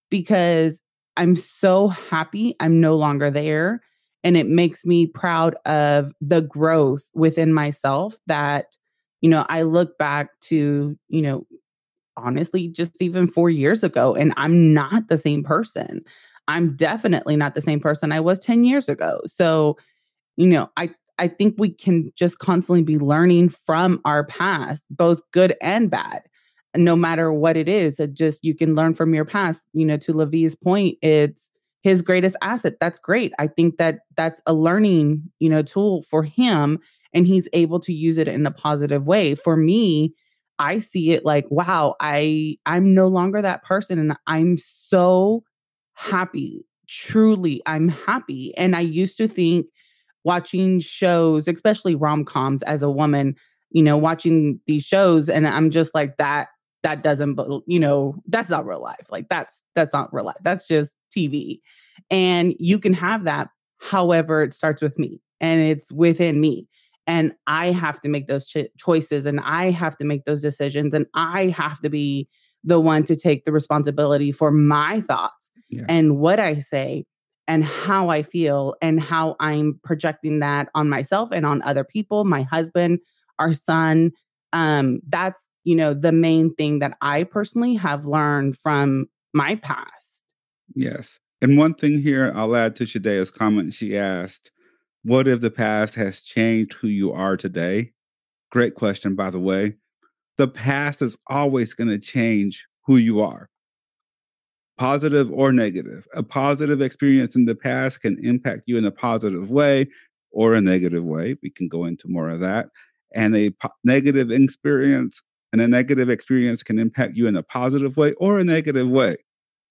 because 0.09 0.81
I'm 1.17 1.35
so 1.35 1.87
happy 1.87 2.55
I'm 2.59 2.79
no 2.79 2.95
longer 2.95 3.29
there 3.29 3.81
and 4.23 4.37
it 4.37 4.47
makes 4.47 4.85
me 4.85 5.07
proud 5.07 5.55
of 5.65 6.11
the 6.21 6.41
growth 6.41 7.03
within 7.13 7.53
myself 7.53 8.17
that 8.27 8.77
you 9.21 9.29
know 9.29 9.45
i 9.49 9.61
look 9.61 9.97
back 9.97 10.39
to 10.41 10.97
you 11.07 11.21
know 11.21 11.45
honestly 12.17 12.67
just 12.67 13.01
even 13.01 13.27
4 13.27 13.49
years 13.49 13.83
ago 13.83 14.15
and 14.15 14.33
i'm 14.37 14.73
not 14.73 15.07
the 15.07 15.17
same 15.17 15.43
person. 15.43 16.01
I'm 16.47 16.75
definitely 16.75 17.37
not 17.37 17.55
the 17.55 17.61
same 17.61 17.79
person 17.79 18.11
i 18.11 18.19
was 18.19 18.39
10 18.39 18.63
years 18.63 18.89
ago. 18.89 19.21
So 19.25 19.77
you 20.37 20.47
know 20.47 20.69
i 20.77 20.89
i 21.19 21.27
think 21.27 21.55
we 21.57 21.69
can 21.69 22.11
just 22.15 22.39
constantly 22.39 22.83
be 22.83 22.97
learning 22.97 23.49
from 23.49 24.01
our 24.05 24.25
past 24.25 24.85
both 24.89 25.21
good 25.31 25.55
and 25.61 25.89
bad 25.89 26.23
no 26.75 26.95
matter 26.95 27.33
what 27.33 27.57
it 27.57 27.67
is 27.67 27.99
it 27.99 28.13
just 28.13 28.43
you 28.43 28.55
can 28.55 28.75
learn 28.75 28.93
from 28.93 29.13
your 29.13 29.25
past 29.25 29.61
you 29.73 29.85
know 29.85 29.97
to 29.97 30.13
Lavie's 30.13 30.55
point 30.55 30.97
it's 31.01 31.49
his 31.83 32.01
greatest 32.01 32.35
asset 32.41 32.75
that's 32.79 32.99
great 32.99 33.33
i 33.39 33.47
think 33.47 33.77
that 33.77 33.99
that's 34.15 34.41
a 34.45 34.53
learning 34.53 35.21
you 35.39 35.49
know 35.49 35.61
tool 35.61 36.01
for 36.03 36.23
him 36.23 36.79
and 37.13 37.27
he's 37.27 37.49
able 37.53 37.79
to 37.79 37.93
use 37.93 38.17
it 38.17 38.27
in 38.27 38.45
a 38.45 38.51
positive 38.51 39.05
way 39.05 39.35
for 39.35 39.57
me 39.57 40.13
i 40.59 40.79
see 40.79 41.11
it 41.11 41.25
like 41.25 41.45
wow 41.49 41.95
i 41.99 42.55
i'm 42.65 42.93
no 42.93 43.07
longer 43.07 43.41
that 43.41 43.63
person 43.63 43.99
and 43.99 44.15
i'm 44.27 44.55
so 44.57 45.43
happy 45.93 46.65
truly 46.87 47.61
i'm 47.65 47.89
happy 47.89 48.53
and 48.57 48.75
i 48.75 48.81
used 48.81 49.17
to 49.17 49.27
think 49.27 49.65
watching 50.23 50.79
shows 50.79 51.47
especially 51.47 51.95
rom-coms 51.95 52.63
as 52.63 52.81
a 52.81 52.91
woman 52.91 53.35
you 53.71 53.81
know 53.83 53.97
watching 53.97 54.59
these 54.67 54.83
shows 54.83 55.29
and 55.29 55.47
i'm 55.47 55.69
just 55.69 55.95
like 55.95 56.17
that 56.17 56.47
that 56.83 57.03
doesn't 57.03 57.39
you 57.67 57.79
know 57.79 58.15
that's 58.27 58.49
not 58.49 58.65
real 58.65 58.81
life 58.81 59.07
like 59.11 59.27
that's 59.29 59.63
that's 59.75 59.93
not 59.93 60.13
real 60.13 60.25
life 60.25 60.37
that's 60.41 60.67
just 60.67 60.95
tv 61.15 61.59
and 62.09 62.53
you 62.59 62.79
can 62.79 62.93
have 62.93 63.23
that 63.23 63.49
however 63.79 64.43
it 64.43 64.53
starts 64.53 64.81
with 64.81 64.97
me 64.97 65.21
and 65.39 65.61
it's 65.61 65.91
within 65.91 66.39
me 66.39 66.67
and 67.07 67.33
i 67.47 67.67
have 67.67 68.01
to 68.01 68.09
make 68.09 68.27
those 68.27 68.47
ch- 68.47 68.69
choices 68.77 69.25
and 69.25 69.39
i 69.41 69.69
have 69.69 69.97
to 69.97 70.05
make 70.05 70.25
those 70.25 70.41
decisions 70.41 70.93
and 70.93 71.05
i 71.13 71.47
have 71.47 71.79
to 71.81 71.89
be 71.89 72.27
the 72.63 72.79
one 72.79 73.03
to 73.03 73.15
take 73.15 73.43
the 73.43 73.51
responsibility 73.51 74.31
for 74.31 74.51
my 74.51 75.01
thoughts 75.01 75.51
yeah. 75.69 75.83
and 75.89 76.17
what 76.17 76.39
i 76.39 76.57
say 76.59 77.05
and 77.47 77.63
how 77.63 78.09
i 78.09 78.21
feel 78.21 78.75
and 78.81 79.01
how 79.01 79.35
i'm 79.39 79.79
projecting 79.83 80.39
that 80.39 80.69
on 80.75 80.89
myself 80.89 81.29
and 81.31 81.45
on 81.45 81.61
other 81.63 81.83
people 81.83 82.23
my 82.23 82.43
husband 82.43 82.99
our 83.39 83.53
son 83.53 84.11
um 84.53 84.99
that's 85.07 85.47
you 85.63 85.75
know, 85.75 85.93
the 85.93 86.11
main 86.11 86.53
thing 86.55 86.79
that 86.79 86.97
I 87.01 87.23
personally 87.23 87.75
have 87.75 88.05
learned 88.05 88.57
from 88.57 89.07
my 89.33 89.55
past. 89.55 90.23
Yes. 90.75 91.19
And 91.41 91.57
one 91.57 91.73
thing 91.73 92.01
here 92.01 92.31
I'll 92.35 92.55
add 92.55 92.75
to 92.77 92.85
Shadea's 92.85 93.31
comment. 93.31 93.73
She 93.73 93.97
asked, 93.97 94.51
What 95.03 95.27
if 95.27 95.41
the 95.41 95.51
past 95.51 95.95
has 95.95 96.21
changed 96.21 96.73
who 96.73 96.87
you 96.87 97.11
are 97.11 97.37
today? 97.37 97.91
Great 98.51 98.75
question, 98.75 99.15
by 99.15 99.29
the 99.29 99.39
way. 99.39 99.75
The 100.37 100.47
past 100.47 101.01
is 101.01 101.17
always 101.27 101.73
going 101.73 101.89
to 101.89 101.99
change 101.99 102.65
who 102.85 102.97
you 102.97 103.21
are, 103.21 103.49
positive 104.77 105.31
or 105.31 105.51
negative. 105.51 106.07
A 106.15 106.23
positive 106.23 106.81
experience 106.81 107.35
in 107.35 107.45
the 107.45 107.55
past 107.55 108.01
can 108.01 108.23
impact 108.23 108.63
you 108.65 108.77
in 108.77 108.85
a 108.85 108.91
positive 108.91 109.49
way, 109.49 109.87
or 110.31 110.53
a 110.53 110.61
negative 110.61 111.03
way. 111.03 111.37
We 111.43 111.49
can 111.49 111.67
go 111.67 111.85
into 111.85 112.07
more 112.07 112.29
of 112.29 112.39
that. 112.39 112.69
And 113.13 113.35
a 113.35 113.49
po- 113.51 113.73
negative 113.83 114.31
experience 114.31 115.21
and 115.51 115.61
a 115.61 115.67
negative 115.67 116.09
experience 116.09 116.63
can 116.63 116.79
impact 116.79 117.15
you 117.15 117.27
in 117.27 117.35
a 117.35 117.43
positive 117.43 117.97
way 117.97 118.13
or 118.13 118.39
a 118.39 118.43
negative 118.43 118.87
way. 118.87 119.17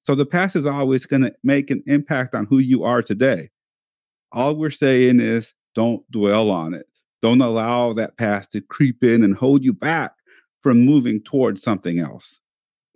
So 0.03 0.15
the 0.15 0.27
past 0.27 0.57
is 0.57 0.67
always 0.67 1.07
going 1.07 1.23
to 1.23 1.35
make 1.43 1.71
an 1.71 1.83
impact 1.87 2.35
on 2.35 2.47
who 2.47 2.59
you 2.59 2.85
are 2.85 3.03
today. 3.03 3.51
All 4.33 4.55
we're 4.55 4.71
saying 4.71 5.21
is 5.21 5.55
don't 5.75 6.09
dwell 6.11 6.51
on 6.51 6.75
it. 6.75 6.87
Don't 7.23 7.43
allow 7.43 7.93
that 7.95 8.17
past 8.17 8.53
to 8.53 8.61
creep 8.61 9.05
in 9.05 9.23
and 9.23 9.37
hold 9.37 9.63
you 9.63 9.73
back 9.73 10.13
from 10.61 10.81
moving 10.81 11.23
towards 11.23 11.63
something 11.63 11.99
else. 11.99 12.41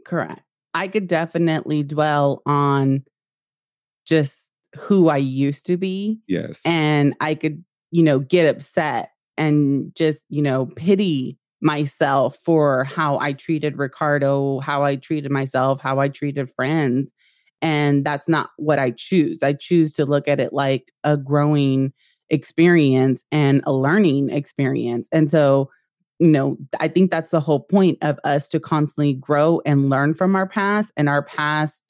Correct. 0.07 0.43
I 0.73 0.89
could 0.89 1.07
definitely 1.07 1.83
dwell 1.83 2.43
on 2.47 3.05
just 4.07 4.51
who 4.77 5.09
I 5.09 5.19
used 5.19 5.67
to 5.67 5.77
be. 5.77 6.19
Yes. 6.27 6.61
And 6.65 7.15
I 7.21 7.35
could, 7.35 7.65
you 7.91 8.03
know, 8.03 8.19
get 8.19 8.49
upset 8.49 9.11
and 9.37 9.95
just, 9.95 10.25
you 10.29 10.43
know, 10.43 10.67
pity 10.67 11.39
myself 11.65 12.39
for 12.45 12.85
how 12.85 13.19
I 13.19 13.33
treated 13.33 13.79
Ricardo, 13.79 14.61
how 14.61 14.85
I 14.85 14.97
treated 14.97 15.33
myself, 15.33 15.81
how 15.81 15.99
I 15.99 16.09
treated 16.09 16.51
friends. 16.51 17.13
And 17.63 18.05
that's 18.05 18.29
not 18.29 18.51
what 18.59 18.79
I 18.79 18.91
choose. 18.91 19.43
I 19.43 19.55
choose 19.55 19.95
to 19.95 20.05
look 20.05 20.29
at 20.29 20.39
it 20.39 20.53
like 20.53 20.93
a 21.03 21.17
growing 21.17 21.93
experience 22.29 23.25
and 23.33 23.63
a 23.65 23.73
learning 23.73 24.29
experience. 24.29 25.09
And 25.11 25.31
so, 25.31 25.71
you 26.19 26.29
know, 26.29 26.59
I 26.79 26.89
think 26.89 27.11
that's 27.11 27.31
the 27.31 27.41
whole 27.41 27.61
point 27.61 27.99
of 28.03 28.21
us 28.25 28.49
to 28.51 28.61
constantly 28.61 29.15
grow 29.15 29.63
and 29.65 29.89
learn 29.89 30.13
from 30.13 30.37
our 30.37 30.47
past. 30.47 30.93
And 30.99 31.09
our 31.09 31.23
past 31.23 31.83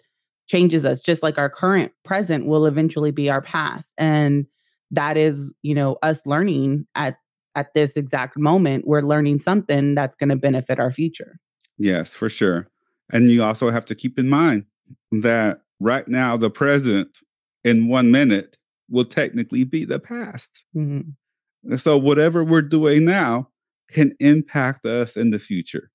changes 0.47 0.85
us, 0.85 1.03
just 1.03 1.23
like 1.23 1.39
our 1.39 1.51
current 1.51 1.93
present 2.05 2.47
will 2.47 2.67
eventually 2.67 3.11
be 3.11 3.29
our 3.29 3.43
past. 3.43 3.93
And 3.99 4.47
that 4.93 5.17
is, 5.17 5.53
you 5.63 5.75
know, 5.75 5.99
us 6.03 6.25
learning 6.27 6.87
at 6.95 7.17
at 7.55 7.75
this 7.75 7.97
exact 7.97 8.39
moment, 8.39 8.87
we're 8.87 9.01
learning 9.01 9.39
something 9.39 9.95
that's 9.95 10.17
going 10.17 10.29
to 10.29 10.37
benefit 10.37 10.79
our 10.79 10.93
future. 10.93 11.39
Yes, 11.79 12.11
for 12.11 12.29
sure. 12.29 12.69
And 13.13 13.31
you 13.31 13.43
also 13.43 13.71
have 13.71 13.85
to 13.87 13.95
keep 13.95 14.19
in 14.19 14.29
mind 14.29 14.65
that 15.13 15.61
right 15.81 16.07
now, 16.09 16.37
the 16.37 16.51
present 16.51 17.19
in 17.65 17.89
one 17.89 18.11
minute 18.11 18.57
will 18.91 19.05
technically 19.05 19.65
be 19.65 19.85
the 19.85 19.99
past. 19.99 20.65
Mm-hmm. 20.77 21.77
So, 21.77 21.97
whatever 21.97 22.45
we're 22.45 22.63
doing 22.63 23.05
now 23.05 23.49
can 23.91 24.15
impact 24.21 24.85
us 24.87 25.17
in 25.17 25.31
the 25.31 25.39
future. 25.39 25.91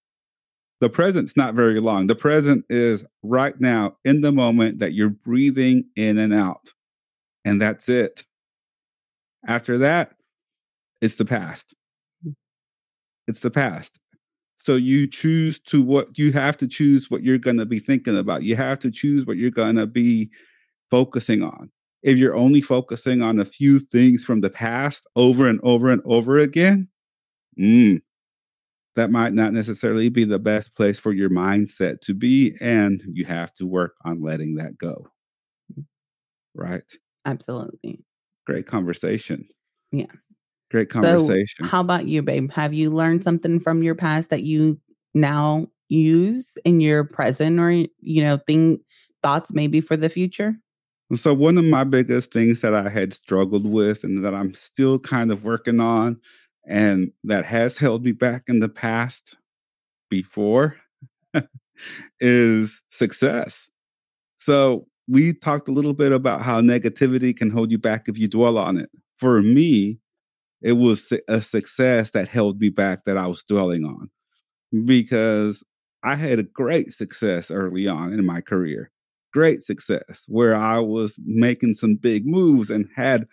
The 0.81 0.89
present's 0.89 1.35
not 1.35 1.55
very 1.55 1.79
long. 1.79 2.07
The 2.07 2.15
present 2.15 2.65
is 2.69 3.05
right 3.21 3.59
now 3.59 3.97
in 4.05 4.21
the 4.21 4.31
moment 4.31 4.79
that 4.79 4.93
you're 4.93 5.09
breathing 5.09 5.85
in 5.95 6.17
and 6.17 6.33
out. 6.33 6.71
And 7.43 7.61
that's 7.61 7.89
it. 7.89 8.23
After 9.45 9.77
that, 9.79 10.13
it's 11.01 11.15
the 11.15 11.25
past. 11.25 11.73
Hmm. 12.23 12.31
It's 13.27 13.39
the 13.39 13.51
past. 13.51 13.99
So 14.57 14.75
you 14.75 15.07
choose 15.07 15.59
to 15.61 15.81
what 15.81 16.17
you 16.17 16.31
have 16.33 16.57
to 16.57 16.67
choose 16.67 17.09
what 17.09 17.23
you're 17.23 17.37
going 17.37 17.57
to 17.57 17.65
be 17.65 17.79
thinking 17.79 18.17
about. 18.17 18.43
You 18.43 18.55
have 18.57 18.79
to 18.79 18.91
choose 18.91 19.25
what 19.25 19.37
you're 19.37 19.51
going 19.51 19.77
to 19.77 19.87
be 19.87 20.29
focusing 20.91 21.41
on. 21.41 21.71
If 22.03 22.17
you're 22.17 22.35
only 22.35 22.61
focusing 22.61 23.21
on 23.21 23.39
a 23.39 23.45
few 23.45 23.79
things 23.79 24.23
from 24.23 24.41
the 24.41 24.49
past 24.49 25.07
over 25.15 25.47
and 25.47 25.59
over 25.63 25.89
and 25.89 26.01
over 26.05 26.37
again, 26.37 26.87
mm, 27.59 28.01
that 28.95 29.11
might 29.11 29.33
not 29.33 29.53
necessarily 29.53 30.09
be 30.09 30.25
the 30.25 30.39
best 30.39 30.75
place 30.75 30.99
for 30.99 31.13
your 31.13 31.29
mindset 31.29 32.01
to 32.01 32.13
be. 32.13 32.55
And 32.59 33.01
you 33.07 33.25
have 33.25 33.53
to 33.55 33.65
work 33.65 33.95
on 34.03 34.21
letting 34.21 34.55
that 34.55 34.77
go. 34.77 35.07
Hmm. 35.73 35.81
Right? 36.53 36.91
Absolutely. 37.25 38.03
Great 38.45 38.67
conversation. 38.67 39.47
Yes. 39.91 40.09
Great 40.71 40.89
conversation. 40.89 41.63
So 41.63 41.65
how 41.65 41.81
about 41.81 42.07
you, 42.07 42.21
babe? 42.21 42.51
Have 42.51 42.73
you 42.73 42.91
learned 42.91 43.23
something 43.23 43.59
from 43.59 43.83
your 43.83 43.95
past 43.95 44.29
that 44.29 44.43
you 44.43 44.79
now 45.13 45.67
use 45.89 46.57
in 46.63 46.79
your 46.79 47.03
present 47.03 47.59
or, 47.59 47.71
you 47.71 48.23
know, 48.23 48.37
think 48.37 48.81
thoughts 49.23 49.51
maybe 49.51 49.81
for 49.81 49.97
the 49.97 50.09
future? 50.09 50.55
So, 51.15 51.33
one 51.33 51.57
of 51.57 51.65
my 51.65 51.83
biggest 51.83 52.31
things 52.31 52.59
that 52.61 52.75
I 52.75 52.87
had 52.87 53.15
struggled 53.15 53.65
with 53.65 54.03
and 54.03 54.23
that 54.23 54.35
I'm 54.35 54.53
still 54.53 54.99
kind 54.99 55.31
of 55.31 55.43
working 55.43 55.79
on, 55.79 56.19
and 56.67 57.11
that 57.23 57.45
has 57.45 57.79
held 57.79 58.05
me 58.05 58.11
back 58.11 58.43
in 58.47 58.59
the 58.59 58.69
past 58.69 59.35
before, 60.09 60.77
is 62.19 62.83
success. 62.89 63.71
So, 64.37 64.85
we 65.07 65.33
talked 65.33 65.67
a 65.67 65.71
little 65.71 65.95
bit 65.95 66.11
about 66.11 66.43
how 66.43 66.61
negativity 66.61 67.35
can 67.35 67.49
hold 67.49 67.71
you 67.71 67.79
back 67.79 68.07
if 68.07 68.15
you 68.19 68.27
dwell 68.27 68.59
on 68.59 68.77
it. 68.77 68.91
For 69.17 69.41
me, 69.41 69.99
it 70.61 70.73
was 70.73 71.11
a 71.27 71.41
success 71.41 72.11
that 72.11 72.27
held 72.27 72.59
me 72.59 72.69
back 72.69 73.05
that 73.05 73.17
I 73.17 73.27
was 73.27 73.43
dwelling 73.43 73.85
on 73.85 74.09
because 74.85 75.63
I 76.03 76.15
had 76.15 76.39
a 76.39 76.43
great 76.43 76.93
success 76.93 77.51
early 77.51 77.87
on 77.87 78.13
in 78.13 78.25
my 78.25 78.41
career. 78.41 78.91
Great 79.33 79.61
success 79.61 80.23
where 80.27 80.55
I 80.55 80.79
was 80.79 81.17
making 81.23 81.75
some 81.75 81.95
big 81.95 82.25
moves 82.25 82.69
and 82.69 82.87
had, 82.95 83.27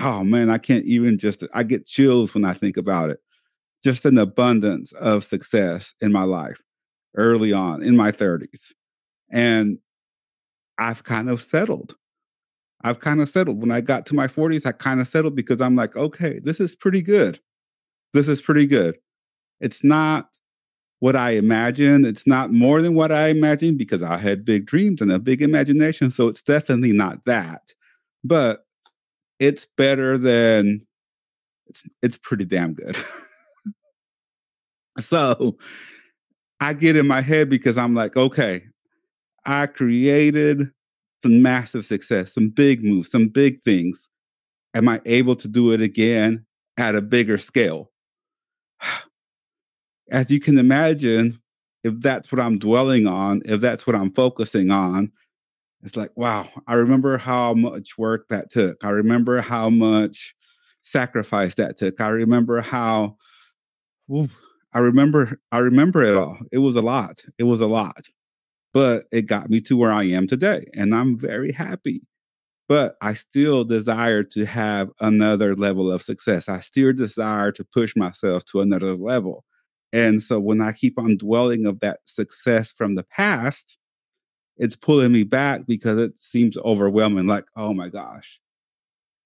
oh 0.00 0.24
man, 0.24 0.50
I 0.50 0.58
can't 0.58 0.84
even 0.84 1.18
just, 1.18 1.44
I 1.54 1.62
get 1.62 1.86
chills 1.86 2.34
when 2.34 2.44
I 2.44 2.54
think 2.54 2.76
about 2.76 3.10
it. 3.10 3.18
Just 3.82 4.06
an 4.06 4.18
abundance 4.18 4.92
of 4.92 5.24
success 5.24 5.94
in 6.00 6.12
my 6.12 6.24
life 6.24 6.60
early 7.16 7.52
on 7.52 7.82
in 7.82 7.96
my 7.96 8.12
30s. 8.12 8.72
And 9.30 9.78
I've 10.78 11.04
kind 11.04 11.28
of 11.28 11.42
settled 11.42 11.96
I've 12.82 13.00
kind 13.00 13.20
of 13.20 13.28
settled. 13.28 13.60
When 13.60 13.70
I 13.72 13.80
got 13.80 14.06
to 14.06 14.14
my 14.14 14.26
40s, 14.26 14.64
I 14.64 14.72
kind 14.72 15.00
of 15.00 15.08
settled 15.08 15.34
because 15.34 15.60
I'm 15.60 15.76
like, 15.76 15.96
okay, 15.96 16.38
this 16.38 16.60
is 16.60 16.74
pretty 16.74 17.02
good. 17.02 17.40
This 18.12 18.28
is 18.28 18.40
pretty 18.40 18.66
good. 18.66 18.98
It's 19.60 19.82
not 19.82 20.28
what 21.00 21.16
I 21.16 21.30
imagined. 21.30 22.06
It's 22.06 22.26
not 22.26 22.52
more 22.52 22.82
than 22.82 22.94
what 22.94 23.12
I 23.12 23.28
imagined 23.28 23.78
because 23.78 24.02
I 24.02 24.16
had 24.16 24.44
big 24.44 24.66
dreams 24.66 25.00
and 25.00 25.12
a 25.12 25.18
big 25.18 25.42
imagination. 25.42 26.10
So 26.10 26.28
it's 26.28 26.42
definitely 26.42 26.92
not 26.92 27.24
that. 27.26 27.74
But 28.24 28.64
it's 29.38 29.66
better 29.76 30.18
than 30.18 30.80
it's 31.66 31.82
it's 32.02 32.16
pretty 32.16 32.44
damn 32.44 32.74
good. 32.74 32.96
so 35.00 35.56
I 36.60 36.72
get 36.72 36.96
in 36.96 37.06
my 37.06 37.20
head 37.20 37.48
because 37.48 37.78
I'm 37.78 37.94
like, 37.94 38.16
okay, 38.16 38.64
I 39.44 39.66
created 39.66 40.70
some 41.22 41.42
massive 41.42 41.84
success, 41.84 42.34
some 42.34 42.48
big 42.48 42.84
moves, 42.84 43.10
some 43.10 43.28
big 43.28 43.62
things. 43.62 44.08
Am 44.74 44.88
I 44.88 45.00
able 45.06 45.36
to 45.36 45.48
do 45.48 45.72
it 45.72 45.80
again 45.80 46.44
at 46.76 46.94
a 46.94 47.02
bigger 47.02 47.38
scale? 47.38 47.90
As 50.10 50.30
you 50.30 50.40
can 50.40 50.58
imagine, 50.58 51.38
if 51.84 51.94
that's 52.00 52.32
what 52.32 52.40
I'm 52.40 52.58
dwelling 52.58 53.06
on, 53.06 53.42
if 53.44 53.60
that's 53.60 53.86
what 53.86 53.96
I'm 53.96 54.12
focusing 54.12 54.70
on, 54.70 55.12
it's 55.82 55.96
like, 55.96 56.10
wow, 56.16 56.48
I 56.66 56.74
remember 56.74 57.18
how 57.18 57.54
much 57.54 57.98
work 57.98 58.28
that 58.30 58.50
took. 58.50 58.84
I 58.84 58.90
remember 58.90 59.40
how 59.40 59.70
much 59.70 60.34
sacrifice 60.82 61.54
that 61.56 61.76
took. 61.76 62.00
I 62.00 62.08
remember 62.08 62.60
how, 62.60 63.16
I 64.10 64.78
remember, 64.78 65.38
I 65.52 65.58
remember 65.58 66.02
it 66.02 66.16
all. 66.16 66.38
It 66.50 66.58
was 66.58 66.74
a 66.76 66.82
lot. 66.82 67.22
It 67.38 67.44
was 67.44 67.60
a 67.60 67.66
lot 67.66 68.08
but 68.72 69.06
it 69.12 69.22
got 69.22 69.50
me 69.50 69.60
to 69.62 69.76
where 69.76 69.92
I 69.92 70.04
am 70.04 70.26
today. 70.26 70.66
And 70.74 70.94
I'm 70.94 71.16
very 71.18 71.52
happy. 71.52 72.02
But 72.68 72.96
I 73.00 73.14
still 73.14 73.64
desire 73.64 74.22
to 74.24 74.44
have 74.44 74.90
another 75.00 75.56
level 75.56 75.90
of 75.90 76.02
success. 76.02 76.48
I 76.48 76.60
still 76.60 76.92
desire 76.92 77.50
to 77.52 77.64
push 77.64 77.96
myself 77.96 78.44
to 78.46 78.60
another 78.60 78.94
level. 78.94 79.44
And 79.92 80.22
so 80.22 80.38
when 80.38 80.60
I 80.60 80.72
keep 80.72 80.98
on 80.98 81.16
dwelling 81.16 81.64
of 81.64 81.80
that 81.80 82.00
success 82.04 82.70
from 82.70 82.94
the 82.94 83.04
past, 83.04 83.78
it's 84.58 84.76
pulling 84.76 85.12
me 85.12 85.22
back 85.22 85.66
because 85.66 85.98
it 85.98 86.18
seems 86.18 86.58
overwhelming. 86.58 87.26
Like, 87.26 87.46
oh 87.56 87.72
my 87.72 87.88
gosh, 87.88 88.40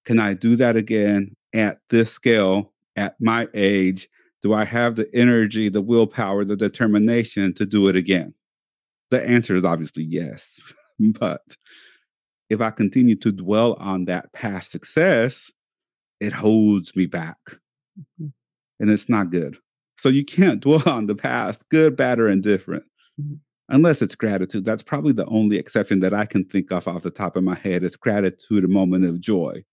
can 0.05 0.19
I 0.19 0.35
do 0.35 0.55
that 0.55 0.77
again 0.77 1.35
at 1.53 1.79
this 1.89 2.11
scale, 2.11 2.71
at 2.95 3.19
my 3.19 3.47
age? 3.53 4.07
Do 4.41 4.53
I 4.53 4.63
have 4.63 4.95
the 4.95 5.13
energy, 5.13 5.69
the 5.69 5.81
willpower, 5.81 6.45
the 6.45 6.55
determination 6.55 7.53
to 7.55 7.65
do 7.65 7.87
it 7.87 7.95
again? 7.95 8.33
The 9.13 9.23
answer 9.23 9.55
is 9.55 9.63
obviously 9.63 10.03
yes. 10.03 10.59
but 10.99 11.41
if 12.49 12.61
I 12.61 12.71
continue 12.71 13.15
to 13.17 13.31
dwell 13.31 13.73
on 13.73 14.05
that 14.05 14.33
past 14.33 14.71
success, 14.71 15.51
it 16.19 16.33
holds 16.33 16.95
me 16.95 17.05
back. 17.05 17.37
Mm-hmm. 17.99 18.29
And 18.79 18.89
it's 18.89 19.07
not 19.07 19.29
good. 19.29 19.55
So 19.99 20.09
you 20.09 20.25
can't 20.25 20.61
dwell 20.63 20.81
on 20.87 21.05
the 21.05 21.13
past, 21.13 21.69
good, 21.69 21.95
bad, 21.95 22.19
or 22.19 22.27
indifferent, 22.27 22.85
mm-hmm. 23.21 23.35
unless 23.69 24.01
it's 24.01 24.15
gratitude. 24.15 24.65
That's 24.65 24.81
probably 24.81 25.13
the 25.13 25.27
only 25.27 25.57
exception 25.57 25.99
that 25.99 26.15
I 26.15 26.25
can 26.25 26.43
think 26.45 26.71
of 26.71 26.87
off 26.87 27.03
the 27.03 27.11
top 27.11 27.35
of 27.35 27.43
my 27.43 27.55
head. 27.55 27.83
It's 27.83 27.95
gratitude, 27.95 28.63
a 28.63 28.67
moment 28.67 29.05
of 29.05 29.21
joy, 29.21 29.63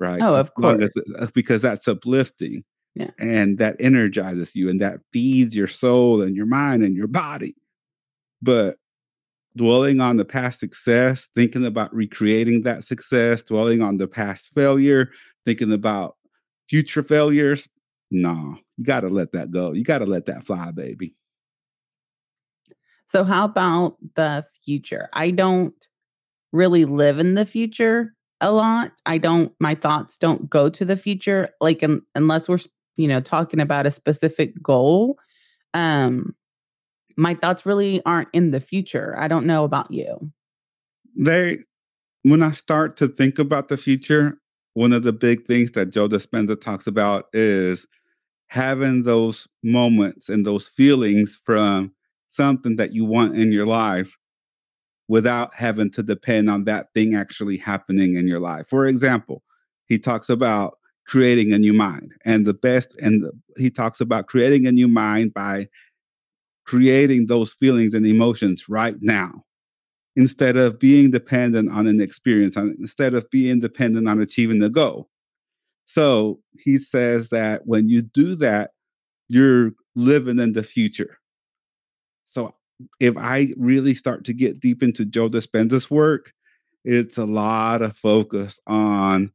right? 0.00 0.22
Oh, 0.22 0.36
of 0.36 0.54
course. 0.54 0.88
because 1.34 1.60
that's 1.60 1.86
uplifting. 1.86 2.64
Yeah. 2.94 3.10
And 3.18 3.58
that 3.58 3.76
energizes 3.78 4.56
you 4.56 4.70
and 4.70 4.80
that 4.80 5.00
feeds 5.12 5.54
your 5.54 5.68
soul 5.68 6.22
and 6.22 6.34
your 6.34 6.46
mind 6.46 6.82
and 6.82 6.96
your 6.96 7.08
body. 7.08 7.56
But 8.44 8.76
dwelling 9.56 10.00
on 10.00 10.18
the 10.18 10.24
past 10.24 10.60
success, 10.60 11.28
thinking 11.34 11.64
about 11.64 11.94
recreating 11.94 12.62
that 12.62 12.84
success, 12.84 13.42
dwelling 13.42 13.82
on 13.82 13.96
the 13.96 14.06
past 14.06 14.52
failure, 14.54 15.10
thinking 15.46 15.72
about 15.72 16.16
future 16.68 17.02
failures. 17.02 17.68
No, 18.10 18.56
you 18.76 18.84
got 18.84 19.00
to 19.00 19.08
let 19.08 19.32
that 19.32 19.50
go. 19.50 19.72
You 19.72 19.82
got 19.82 19.98
to 19.98 20.06
let 20.06 20.26
that 20.26 20.44
fly, 20.44 20.70
baby. 20.70 21.14
So, 23.06 23.24
how 23.24 23.46
about 23.46 23.96
the 24.14 24.44
future? 24.64 25.08
I 25.12 25.30
don't 25.30 25.88
really 26.52 26.84
live 26.84 27.18
in 27.18 27.34
the 27.34 27.46
future 27.46 28.14
a 28.40 28.52
lot. 28.52 28.92
I 29.06 29.18
don't, 29.18 29.52
my 29.60 29.74
thoughts 29.74 30.18
don't 30.18 30.50
go 30.50 30.68
to 30.68 30.84
the 30.84 30.96
future, 30.96 31.48
like, 31.60 31.82
um, 31.82 32.04
unless 32.14 32.48
we're, 32.48 32.58
you 32.96 33.08
know, 33.08 33.20
talking 33.20 33.60
about 33.60 33.86
a 33.86 33.90
specific 33.90 34.60
goal. 34.62 35.18
Um, 35.72 36.34
my 37.16 37.34
thoughts 37.34 37.66
really 37.66 38.02
aren't 38.04 38.28
in 38.32 38.50
the 38.50 38.60
future. 38.60 39.14
I 39.18 39.28
don't 39.28 39.46
know 39.46 39.64
about 39.64 39.90
you. 39.90 40.30
They, 41.16 41.58
when 42.22 42.42
I 42.42 42.52
start 42.52 42.96
to 42.98 43.08
think 43.08 43.38
about 43.38 43.68
the 43.68 43.76
future, 43.76 44.38
one 44.74 44.92
of 44.92 45.04
the 45.04 45.12
big 45.12 45.46
things 45.46 45.72
that 45.72 45.90
Joe 45.90 46.08
Dispenza 46.08 46.60
talks 46.60 46.86
about 46.86 47.26
is 47.32 47.86
having 48.48 49.04
those 49.04 49.48
moments 49.62 50.28
and 50.28 50.44
those 50.44 50.68
feelings 50.68 51.38
from 51.44 51.92
something 52.28 52.76
that 52.76 52.92
you 52.92 53.04
want 53.04 53.36
in 53.36 53.52
your 53.52 53.66
life 53.66 54.16
without 55.08 55.54
having 55.54 55.90
to 55.90 56.02
depend 56.02 56.50
on 56.50 56.64
that 56.64 56.88
thing 56.94 57.14
actually 57.14 57.56
happening 57.56 58.16
in 58.16 58.26
your 58.26 58.40
life. 58.40 58.66
For 58.66 58.86
example, 58.86 59.42
he 59.86 59.98
talks 59.98 60.28
about 60.28 60.78
creating 61.06 61.52
a 61.52 61.58
new 61.58 61.72
mind 61.72 62.12
and 62.24 62.46
the 62.46 62.54
best 62.54 62.96
and 63.00 63.22
the, 63.22 63.32
he 63.58 63.70
talks 63.70 64.00
about 64.00 64.26
creating 64.26 64.66
a 64.66 64.72
new 64.72 64.88
mind 64.88 65.34
by 65.34 65.68
creating 66.64 67.26
those 67.26 67.52
feelings 67.52 67.94
and 67.94 68.06
emotions 68.06 68.68
right 68.68 68.96
now 69.00 69.44
instead 70.16 70.56
of 70.56 70.78
being 70.78 71.10
dependent 71.10 71.70
on 71.72 71.86
an 71.86 72.00
experience, 72.00 72.56
instead 72.56 73.14
of 73.14 73.28
being 73.30 73.60
dependent 73.60 74.08
on 74.08 74.20
achieving 74.20 74.60
the 74.60 74.70
goal. 74.70 75.08
So 75.86 76.40
he 76.58 76.78
says 76.78 77.28
that 77.30 77.66
when 77.66 77.88
you 77.88 78.02
do 78.02 78.36
that, 78.36 78.70
you're 79.28 79.72
living 79.96 80.38
in 80.38 80.52
the 80.52 80.62
future. 80.62 81.18
So 82.24 82.54
if 83.00 83.16
I 83.16 83.52
really 83.56 83.94
start 83.94 84.24
to 84.24 84.32
get 84.32 84.60
deep 84.60 84.82
into 84.82 85.04
Joe 85.04 85.28
Dispenza's 85.28 85.90
work, 85.90 86.32
it's 86.84 87.18
a 87.18 87.24
lot 87.24 87.82
of 87.82 87.96
focus 87.96 88.60
on 88.66 89.32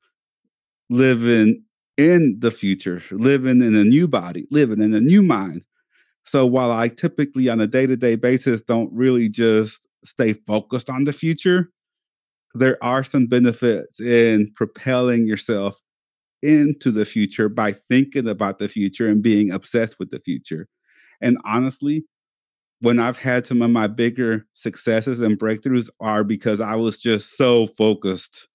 living 0.89 1.63
in 1.98 2.38
the 2.39 2.51
future, 2.51 3.01
living 3.12 3.62
in 3.62 3.75
a 3.75 3.83
new 3.83 4.07
body, 4.07 4.48
living 4.51 4.81
in 4.81 4.93
a 4.93 5.01
new 5.01 5.21
mind, 5.21 5.63
so 6.29 6.45
while 6.45 6.71
I 6.71 6.89
typically 6.89 7.50
on 7.50 7.59
a 7.59 7.65
day 7.65 7.88
to 7.88 7.98
day 7.98 8.15
basis 8.15 8.62
don't 8.62 8.93
really 8.93 9.29
just 9.29 9.88
stay 10.05 10.33
focused 10.33 10.88
on 10.88 11.05
the 11.05 11.12
future, 11.12 11.71
there 12.53 12.77
are 12.83 13.03
some 13.03 13.25
benefits 13.25 14.00
in 14.00 14.51
propelling 14.55 15.25
yourself 15.25 15.81
into 16.43 16.91
the 16.91 17.03
future 17.03 17.50
by 17.50 17.71
thinking 17.89 18.27
about 18.27 18.59
the 18.59 18.67
future 18.67 19.07
and 19.07 19.24
being 19.24 19.51
obsessed 19.51 19.98
with 19.98 20.12
the 20.12 20.19
future. 20.19 20.67
And 21.19 21.39
honestly, 21.45 22.05
when 22.81 23.00
I've 23.00 23.17
had 23.17 23.48
some 23.48 23.63
of 23.63 23.71
my 23.71 23.88
bigger 23.88 24.45
successes 24.53 25.21
and 25.21 25.38
breakthroughs 25.38 25.89
are 26.00 26.24
because 26.24 26.59
I 26.59 26.75
was 26.75 27.00
just 27.00 27.38
so 27.38 27.65
focused 27.65 28.48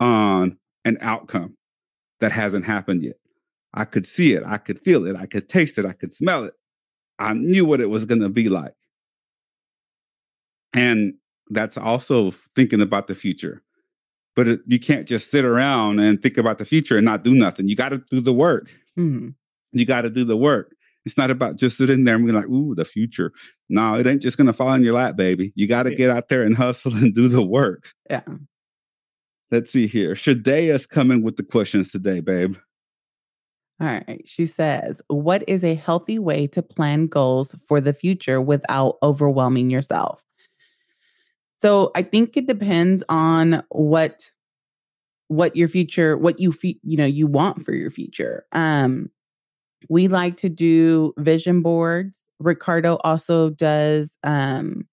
on 0.00 0.56
an 0.86 0.96
outcome 1.02 1.58
that 2.20 2.32
hasn't 2.32 2.64
happened 2.64 3.04
yet. 3.04 3.16
I 3.74 3.84
could 3.84 4.06
see 4.06 4.32
it, 4.32 4.44
I 4.46 4.56
could 4.56 4.80
feel 4.80 5.06
it, 5.06 5.14
I 5.14 5.26
could 5.26 5.50
taste 5.50 5.76
it, 5.76 5.84
I 5.84 5.92
could 5.92 6.14
smell 6.14 6.44
it. 6.44 6.54
I 7.22 7.34
knew 7.34 7.64
what 7.64 7.80
it 7.80 7.88
was 7.88 8.04
going 8.04 8.20
to 8.20 8.28
be 8.28 8.48
like. 8.48 8.74
And 10.74 11.14
that's 11.50 11.78
also 11.78 12.32
thinking 12.56 12.80
about 12.80 13.06
the 13.06 13.14
future. 13.14 13.62
But 14.34 14.48
it, 14.48 14.60
you 14.66 14.80
can't 14.80 15.06
just 15.06 15.30
sit 15.30 15.44
around 15.44 16.00
and 16.00 16.20
think 16.20 16.36
about 16.36 16.58
the 16.58 16.64
future 16.64 16.96
and 16.96 17.04
not 17.04 17.22
do 17.22 17.34
nothing. 17.34 17.68
You 17.68 17.76
got 17.76 17.90
to 17.90 18.02
do 18.10 18.20
the 18.20 18.32
work. 18.32 18.70
Mm-hmm. 18.98 19.30
You 19.72 19.84
got 19.84 20.02
to 20.02 20.10
do 20.10 20.24
the 20.24 20.36
work. 20.36 20.74
It's 21.04 21.16
not 21.16 21.30
about 21.30 21.56
just 21.56 21.78
sitting 21.78 22.04
there 22.04 22.14
and 22.16 22.24
being 22.24 22.36
like, 22.36 22.48
ooh, 22.48 22.74
the 22.74 22.84
future. 22.84 23.32
No, 23.68 23.94
it 23.94 24.06
ain't 24.06 24.22
just 24.22 24.36
going 24.36 24.46
to 24.46 24.52
fall 24.52 24.72
in 24.74 24.82
your 24.82 24.94
lap, 24.94 25.16
baby. 25.16 25.52
You 25.54 25.66
got 25.66 25.84
to 25.84 25.90
yeah. 25.90 25.96
get 25.96 26.10
out 26.10 26.28
there 26.28 26.42
and 26.42 26.56
hustle 26.56 26.94
and 26.94 27.14
do 27.14 27.28
the 27.28 27.42
work. 27.42 27.92
Yeah. 28.10 28.22
Let's 29.50 29.70
see 29.70 29.86
here. 29.86 30.14
Shadea's 30.14 30.86
coming 30.86 31.22
with 31.22 31.36
the 31.36 31.42
questions 31.42 31.90
today, 31.90 32.20
babe. 32.20 32.56
All 33.82 33.88
right. 33.88 34.22
She 34.24 34.46
says, 34.46 35.02
What 35.08 35.42
is 35.48 35.64
a 35.64 35.74
healthy 35.74 36.18
way 36.18 36.46
to 36.48 36.62
plan 36.62 37.08
goals 37.08 37.56
for 37.66 37.80
the 37.80 37.92
future 37.92 38.40
without 38.40 38.96
overwhelming 39.02 39.70
yourself? 39.70 40.24
So 41.56 41.90
I 41.96 42.02
think 42.02 42.36
it 42.36 42.46
depends 42.46 43.02
on 43.08 43.64
what 43.70 44.30
what 45.28 45.56
your 45.56 45.68
future 45.68 46.16
what 46.16 46.38
you 46.38 46.52
fe- 46.52 46.78
you 46.82 46.96
know 46.96 47.06
you 47.06 47.26
want 47.26 47.64
for 47.64 47.72
your 47.72 47.90
future 47.90 48.44
um 48.52 49.10
we 49.88 50.06
like 50.06 50.36
to 50.36 50.50
do 50.50 51.14
vision 51.16 51.62
boards 51.62 52.20
ricardo 52.38 52.98
also 53.02 53.48
does 53.48 54.18
um 54.24 54.86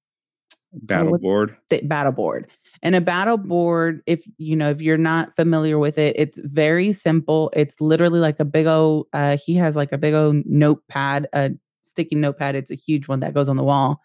battle 0.71 1.17
board 1.17 1.57
the 1.69 1.81
battle 1.81 2.13
board 2.13 2.47
and 2.81 2.95
a 2.95 3.01
battle 3.01 3.37
board, 3.37 4.01
if 4.05 4.23
you 4.37 4.55
know, 4.55 4.69
if 4.69 4.81
you're 4.81 4.97
not 4.97 5.35
familiar 5.35 5.77
with 5.77 5.97
it, 5.97 6.15
it's 6.17 6.39
very 6.43 6.91
simple. 6.91 7.51
It's 7.55 7.79
literally 7.81 8.19
like 8.19 8.39
a 8.39 8.45
big 8.45 8.67
old 8.67 9.07
uh 9.13 9.37
he 9.43 9.55
has 9.55 9.75
like 9.75 9.91
a 9.91 9.97
big 9.97 10.13
old 10.13 10.37
notepad, 10.45 11.27
a 11.33 11.51
sticky 11.81 12.15
notepad. 12.15 12.55
It's 12.55 12.71
a 12.71 12.75
huge 12.75 13.07
one 13.07 13.19
that 13.21 13.33
goes 13.33 13.49
on 13.49 13.57
the 13.57 13.63
wall. 13.63 14.01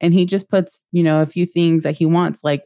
And 0.00 0.14
he 0.14 0.26
just 0.26 0.48
puts, 0.50 0.86
you 0.92 1.02
know, 1.02 1.22
a 1.22 1.26
few 1.26 1.46
things 1.46 1.82
that 1.84 1.96
he 1.96 2.06
wants. 2.06 2.44
Like 2.44 2.64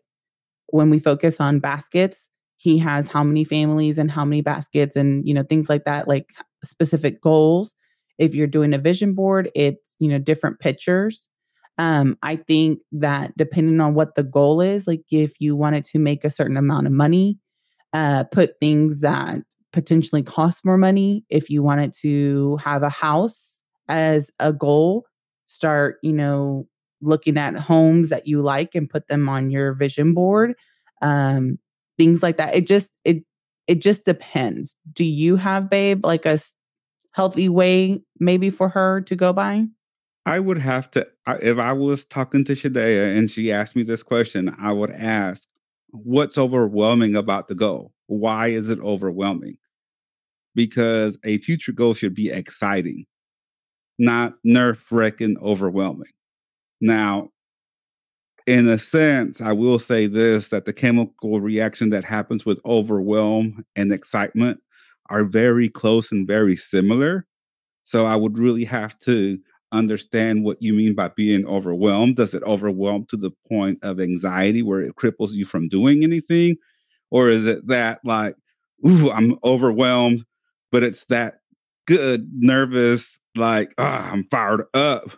when 0.68 0.90
we 0.90 0.98
focus 0.98 1.40
on 1.40 1.60
baskets, 1.60 2.30
he 2.56 2.78
has 2.78 3.08
how 3.08 3.22
many 3.24 3.44
families 3.44 3.98
and 3.98 4.10
how 4.10 4.24
many 4.24 4.40
baskets 4.42 4.96
and 4.96 5.26
you 5.26 5.34
know, 5.34 5.42
things 5.42 5.68
like 5.68 5.84
that, 5.84 6.08
like 6.08 6.32
specific 6.64 7.20
goals. 7.22 7.74
If 8.18 8.34
you're 8.34 8.46
doing 8.46 8.74
a 8.74 8.78
vision 8.78 9.14
board, 9.14 9.50
it's, 9.54 9.96
you 9.98 10.08
know, 10.08 10.18
different 10.18 10.60
pictures 10.60 11.28
um, 11.78 12.16
I 12.22 12.36
think 12.36 12.80
that 12.92 13.36
depending 13.36 13.80
on 13.80 13.94
what 13.94 14.14
the 14.14 14.22
goal 14.22 14.60
is, 14.60 14.86
like 14.86 15.02
if 15.10 15.34
you 15.40 15.56
wanted 15.56 15.84
to 15.86 15.98
make 15.98 16.24
a 16.24 16.30
certain 16.30 16.56
amount 16.56 16.86
of 16.86 16.92
money, 16.92 17.38
uh, 17.92 18.24
put 18.24 18.60
things 18.60 19.00
that 19.00 19.40
potentially 19.72 20.22
cost 20.22 20.64
more 20.64 20.78
money. 20.78 21.24
If 21.30 21.50
you 21.50 21.62
wanted 21.62 21.92
to 22.02 22.56
have 22.58 22.82
a 22.82 22.88
house 22.88 23.60
as 23.88 24.30
a 24.40 24.52
goal, 24.52 25.06
start, 25.46 25.98
you 26.02 26.12
know, 26.12 26.66
looking 27.00 27.36
at 27.38 27.56
homes 27.56 28.08
that 28.10 28.26
you 28.26 28.40
like 28.42 28.74
and 28.74 28.88
put 28.88 29.08
them 29.08 29.28
on 29.28 29.50
your 29.50 29.74
vision 29.74 30.14
board. 30.14 30.54
Um, 31.02 31.58
things 31.98 32.22
like 32.22 32.36
that. 32.38 32.54
It 32.54 32.66
just 32.66 32.90
it 33.04 33.24
it 33.66 33.80
just 33.82 34.04
depends. 34.04 34.76
Do 34.92 35.04
you 35.04 35.36
have, 35.36 35.70
babe, 35.70 36.04
like 36.04 36.26
a 36.26 36.38
healthy 37.12 37.48
way 37.48 38.02
maybe 38.20 38.50
for 38.50 38.68
her 38.68 39.00
to 39.02 39.16
go 39.16 39.32
by? 39.32 39.66
I 40.26 40.40
would 40.40 40.58
have 40.58 40.90
to, 40.92 41.06
if 41.42 41.58
I 41.58 41.72
was 41.72 42.04
talking 42.06 42.44
to 42.44 42.52
Shadea 42.52 43.16
and 43.16 43.30
she 43.30 43.52
asked 43.52 43.76
me 43.76 43.82
this 43.82 44.02
question, 44.02 44.54
I 44.58 44.72
would 44.72 44.90
ask, 44.90 45.46
what's 45.90 46.38
overwhelming 46.38 47.14
about 47.14 47.48
the 47.48 47.54
goal? 47.54 47.92
Why 48.06 48.48
is 48.48 48.68
it 48.68 48.80
overwhelming? 48.80 49.58
Because 50.54 51.18
a 51.24 51.38
future 51.38 51.72
goal 51.72 51.94
should 51.94 52.14
be 52.14 52.30
exciting, 52.30 53.04
not 53.98 54.34
nerve 54.44 54.82
wracking, 54.90 55.36
overwhelming. 55.42 56.10
Now, 56.80 57.30
in 58.46 58.68
a 58.68 58.78
sense, 58.78 59.40
I 59.40 59.52
will 59.52 59.78
say 59.78 60.06
this 60.06 60.48
that 60.48 60.64
the 60.64 60.72
chemical 60.72 61.40
reaction 61.40 61.90
that 61.90 62.04
happens 62.04 62.44
with 62.44 62.60
overwhelm 62.64 63.64
and 63.76 63.92
excitement 63.92 64.60
are 65.10 65.24
very 65.24 65.68
close 65.68 66.12
and 66.12 66.26
very 66.26 66.56
similar. 66.56 67.26
So 67.84 68.06
I 68.06 68.16
would 68.16 68.38
really 68.38 68.64
have 68.64 68.98
to 69.00 69.38
understand 69.74 70.44
what 70.44 70.62
you 70.62 70.72
mean 70.72 70.94
by 70.94 71.08
being 71.08 71.46
overwhelmed. 71.46 72.16
Does 72.16 72.34
it 72.34 72.42
overwhelm 72.44 73.06
to 73.06 73.16
the 73.16 73.30
point 73.48 73.78
of 73.82 74.00
anxiety 74.00 74.62
where 74.62 74.80
it 74.80 74.96
cripples 74.96 75.32
you 75.32 75.44
from 75.44 75.68
doing 75.68 76.02
anything? 76.02 76.56
Or 77.10 77.28
is 77.28 77.46
it 77.46 77.66
that 77.68 78.00
like, 78.04 78.36
ooh, 78.86 79.10
I'm 79.10 79.38
overwhelmed, 79.44 80.24
but 80.72 80.82
it's 80.82 81.04
that 81.06 81.40
good, 81.86 82.28
nervous, 82.32 83.18
like, 83.36 83.74
ah, 83.78 84.10
I'm 84.10 84.24
fired 84.30 84.66
up. 84.74 85.10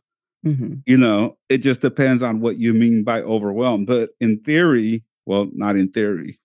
Mm-hmm. 0.44 0.74
You 0.86 0.96
know, 0.96 1.36
it 1.48 1.58
just 1.58 1.80
depends 1.80 2.22
on 2.22 2.40
what 2.40 2.58
you 2.58 2.72
mean 2.72 3.02
by 3.02 3.22
overwhelmed. 3.22 3.86
But 3.86 4.10
in 4.20 4.40
theory, 4.40 5.04
well, 5.24 5.48
not 5.54 5.76
in 5.76 5.90
theory, 5.90 6.38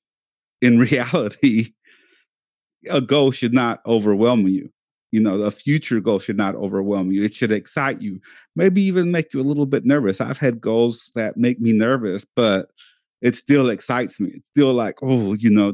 in 0.61 0.79
reality, 0.91 1.73
a 2.89 3.01
goal 3.01 3.31
should 3.31 3.53
not 3.53 3.81
overwhelm 3.85 4.47
you 4.47 4.71
you 5.11 5.19
know, 5.19 5.41
a 5.41 5.51
future 5.51 5.99
goal 5.99 6.19
should 6.19 6.37
not 6.37 6.55
overwhelm 6.55 7.11
you. 7.11 7.23
It 7.23 7.33
should 7.33 7.51
excite 7.51 8.01
you, 8.01 8.19
maybe 8.55 8.81
even 8.81 9.11
make 9.11 9.33
you 9.33 9.41
a 9.41 9.43
little 9.43 9.65
bit 9.65 9.85
nervous. 9.85 10.21
I've 10.21 10.37
had 10.37 10.61
goals 10.61 11.11
that 11.15 11.37
make 11.37 11.59
me 11.59 11.73
nervous, 11.73 12.25
but 12.35 12.69
it 13.21 13.35
still 13.35 13.69
excites 13.69 14.19
me. 14.19 14.31
It's 14.33 14.47
still 14.47 14.73
like, 14.73 14.95
oh, 15.01 15.33
you 15.33 15.49
know, 15.49 15.73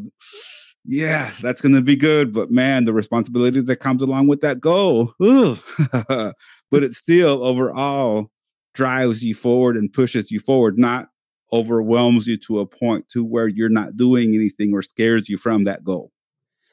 yeah, 0.86 1.32
that's 1.42 1.62
going 1.62 1.76
to 1.76 1.82
be 1.82 1.96
good. 1.96 2.34
But 2.34 2.52
man, 2.52 2.86
the 2.86 2.94
responsibility 2.94 3.62
that 3.62 3.76
comes 3.78 4.02
along 4.02 4.28
with 4.28 4.42
that 4.42 4.60
goal, 4.60 5.14
but 5.20 6.34
it 6.72 6.94
still 6.94 7.44
overall 7.46 8.32
drives 8.74 9.24
you 9.24 9.36
forward 9.36 9.76
and 9.76 9.92
pushes 9.92 10.32
you 10.32 10.40
forward, 10.40 10.78
not 10.78 11.10
overwhelms 11.54 12.28
you 12.28 12.38
to 12.38 12.60
a 12.60 12.66
point 12.66 13.08
to 13.10 13.24
where 13.24 13.48
you're 13.48 13.70
not 13.70 13.96
doing 13.96 14.36
anything 14.36 14.74
or 14.74 14.82
scares 14.82 15.30
you 15.30 15.38
from 15.38 15.64
that 15.64 15.84
goal. 15.84 16.12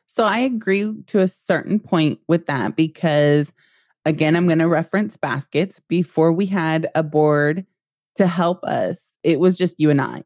So 0.06 0.24
I 0.24 0.38
agree 0.38 0.92
to 1.06 1.20
a 1.20 1.28
certain 1.28 1.80
point 1.80 2.20
with 2.28 2.46
that 2.46 2.76
because 2.76 3.52
again, 4.04 4.36
I'm 4.36 4.46
going 4.46 4.58
to 4.58 4.68
reference 4.68 5.16
baskets. 5.16 5.80
Before 5.88 6.32
we 6.32 6.46
had 6.46 6.90
a 6.94 7.02
board 7.02 7.66
to 8.16 8.26
help 8.26 8.62
us, 8.64 9.16
it 9.22 9.40
was 9.40 9.56
just 9.56 9.76
you 9.78 9.90
and 9.90 10.00
I. 10.00 10.24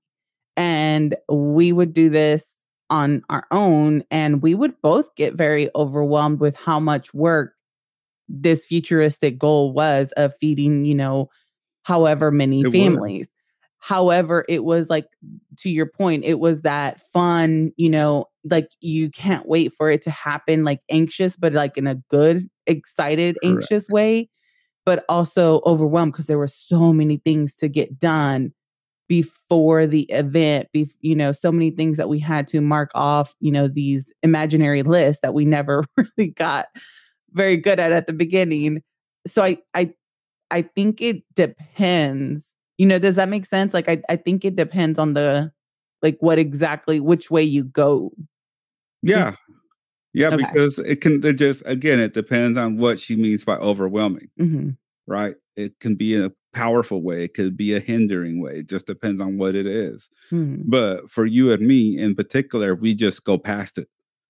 And 0.57 1.17
we 1.29 1.73
would 1.73 1.93
do 1.93 2.11
this 2.11 2.57
on 2.91 3.23
our 3.31 3.47
own 3.51 4.03
and 4.11 4.43
we 4.43 4.55
would 4.55 4.81
both 4.83 5.15
get 5.15 5.35
very 5.35 5.71
overwhelmed 5.75 6.41
with 6.41 6.59
how 6.59 6.81
much 6.81 7.15
work 7.15 7.55
this 8.29 8.67
futuristic 8.67 9.39
goal 9.39 9.73
was 9.73 10.13
of 10.13 10.37
feeding, 10.37 10.85
you 10.85 10.95
know, 10.95 11.31
however 11.83 12.31
many 12.31 12.63
it 12.63 12.71
families. 12.71 13.29
Was. 13.29 13.35
However, 13.79 14.45
it 14.49 14.65
was 14.65 14.91
like, 14.91 15.07
to 15.59 15.71
your 15.71 15.87
point, 15.87 16.25
it 16.25 16.41
was 16.41 16.63
that 16.63 17.01
fun, 17.01 17.73
you 17.77 17.89
know, 17.89 18.27
like 18.51 18.71
you 18.81 19.11
can't 19.11 19.47
wait 19.49 19.73
for 19.73 19.91
it 19.91 20.03
to 20.03 20.11
happen, 20.11 20.65
like 20.65 20.81
anxious, 20.91 21.37
but 21.37 21.53
like 21.53 21.77
in 21.77 21.87
a 21.87 21.97
good, 22.09 22.49
excited, 22.67 23.37
Correct. 23.43 23.63
anxious 23.63 23.89
way, 23.89 24.29
but 24.85 25.05
also 25.09 25.61
overwhelmed 25.67 26.13
because 26.13 26.27
there 26.27 26.39
were 26.39 26.47
so 26.49 26.93
many 26.93 27.19
things 27.19 27.57
to 27.57 27.69
get 27.69 27.99
done 27.99 28.53
before 29.09 29.87
the 29.87 30.03
event 30.11 30.69
be, 30.73 30.91
you 31.01 31.17
know 31.17 31.33
so 31.33 31.51
many 31.51 31.71
things 31.71 31.97
that 31.97 32.11
we 32.11 32.19
had 32.19 32.47
to 32.47 32.61
mark 32.61 32.91
off 32.95 33.35
you 33.41 33.51
know 33.51 33.67
these 33.67 34.13
imaginary 34.23 34.83
lists 34.83 35.23
that 35.23 35.33
we 35.33 35.47
never 35.47 35.83
really 35.97 36.29
got 36.29 36.67
very 37.33 37.57
good 37.57 37.79
at 37.79 37.93
at 37.93 38.07
the 38.07 38.13
beginning. 38.13 38.83
So 39.27 39.43
i 39.43 39.59
i 39.75 39.93
i 40.51 40.63
think 40.63 41.01
it 41.01 41.23
depends. 41.35 42.55
You 42.79 42.87
know 42.87 42.99
does 42.99 43.17
that 43.17 43.29
make 43.29 43.47
sense? 43.47 43.75
Like 43.75 43.89
i 43.89 44.01
i 44.09 44.17
think 44.17 44.45
it 44.45 44.57
depends 44.57 44.99
on 44.99 45.15
the 45.15 45.53
like 46.03 46.17
what 46.21 46.39
exactly 46.39 47.01
which 47.01 47.31
way 47.31 47.43
you 47.43 47.65
go 47.65 48.13
yeah 49.03 49.35
yeah 50.13 50.29
okay. 50.29 50.37
because 50.37 50.79
it 50.79 51.01
can 51.01 51.25
it 51.25 51.35
just 51.35 51.63
again 51.67 51.99
it 51.99 52.15
depends 52.15 52.59
on 52.59 52.77
what 52.77 52.99
she 52.99 53.17
means 53.17 53.45
by 53.45 53.57
overwhelming 53.57 54.29
mm-hmm. 54.41 54.71
right 55.07 55.37
it 55.57 55.79
can 55.81 55.95
be 55.95 56.17
a 56.17 56.31
powerful 56.55 57.03
way 57.03 57.25
it 57.25 57.35
could 57.35 57.57
be 57.57 57.75
a 57.75 57.81
hindering 57.81 58.41
way 58.41 58.61
it 58.61 58.69
just 58.69 58.87
depends 58.87 59.21
on 59.21 59.39
what 59.39 59.55
it 59.55 59.67
is 59.67 60.09
mm-hmm. 60.33 60.63
but 60.65 61.09
for 61.11 61.27
you 61.27 61.53
and 61.53 61.67
me 61.67 61.97
in 61.99 62.15
particular 62.15 62.75
we 62.75 62.95
just 62.95 63.25
go 63.25 63.37
past 63.39 63.79
it 63.79 63.89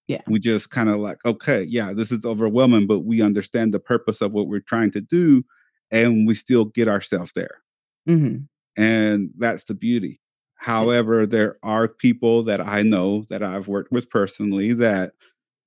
yeah 0.08 0.20
we 0.26 0.38
just 0.38 0.70
kind 0.70 0.88
of 0.88 0.96
like 0.96 1.18
okay 1.24 1.62
yeah 1.62 1.92
this 1.92 2.10
is 2.10 2.24
overwhelming 2.24 2.86
but 2.86 3.00
we 3.00 3.22
understand 3.22 3.72
the 3.72 3.78
purpose 3.78 4.20
of 4.20 4.32
what 4.32 4.48
we're 4.48 4.60
trying 4.60 4.90
to 4.90 5.00
do 5.00 5.44
and 5.90 6.26
we 6.26 6.34
still 6.34 6.66
get 6.66 6.88
ourselves 6.88 7.32
there 7.34 7.62
Mm-hmm. 8.08 8.82
And 8.82 9.30
that's 9.36 9.64
the 9.64 9.74
beauty. 9.74 10.20
However, 10.58 11.24
there 11.24 11.56
are 11.62 11.88
people 11.88 12.42
that 12.42 12.60
I 12.60 12.82
know 12.82 13.22
that 13.30 13.42
I've 13.42 13.68
worked 13.68 13.92
with 13.92 14.10
personally 14.10 14.72
that 14.74 15.12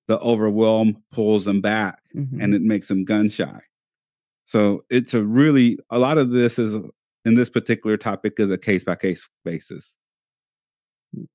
the 0.08 0.20
overwhelm 0.20 1.02
pulls 1.12 1.46
them 1.46 1.62
back 1.62 2.00
mm-hmm. 2.14 2.42
and 2.42 2.54
it 2.54 2.62
makes 2.62 2.90
them 2.90 3.06
gun 3.06 3.30
shy. 3.30 3.62
So 4.44 4.84
it's 4.90 5.14
a 5.14 5.24
really, 5.24 5.80
a 5.90 5.98
lot 5.98 6.18
of 6.18 6.32
this 6.32 6.60
is 6.60 6.86
in 7.24 7.36
this 7.36 7.50
particular 7.50 7.96
topic 7.96 8.34
is 8.38 8.52
a 8.52 8.58
case 8.58 8.84
by 8.84 8.96
case 8.96 9.30
basis. 9.46 9.94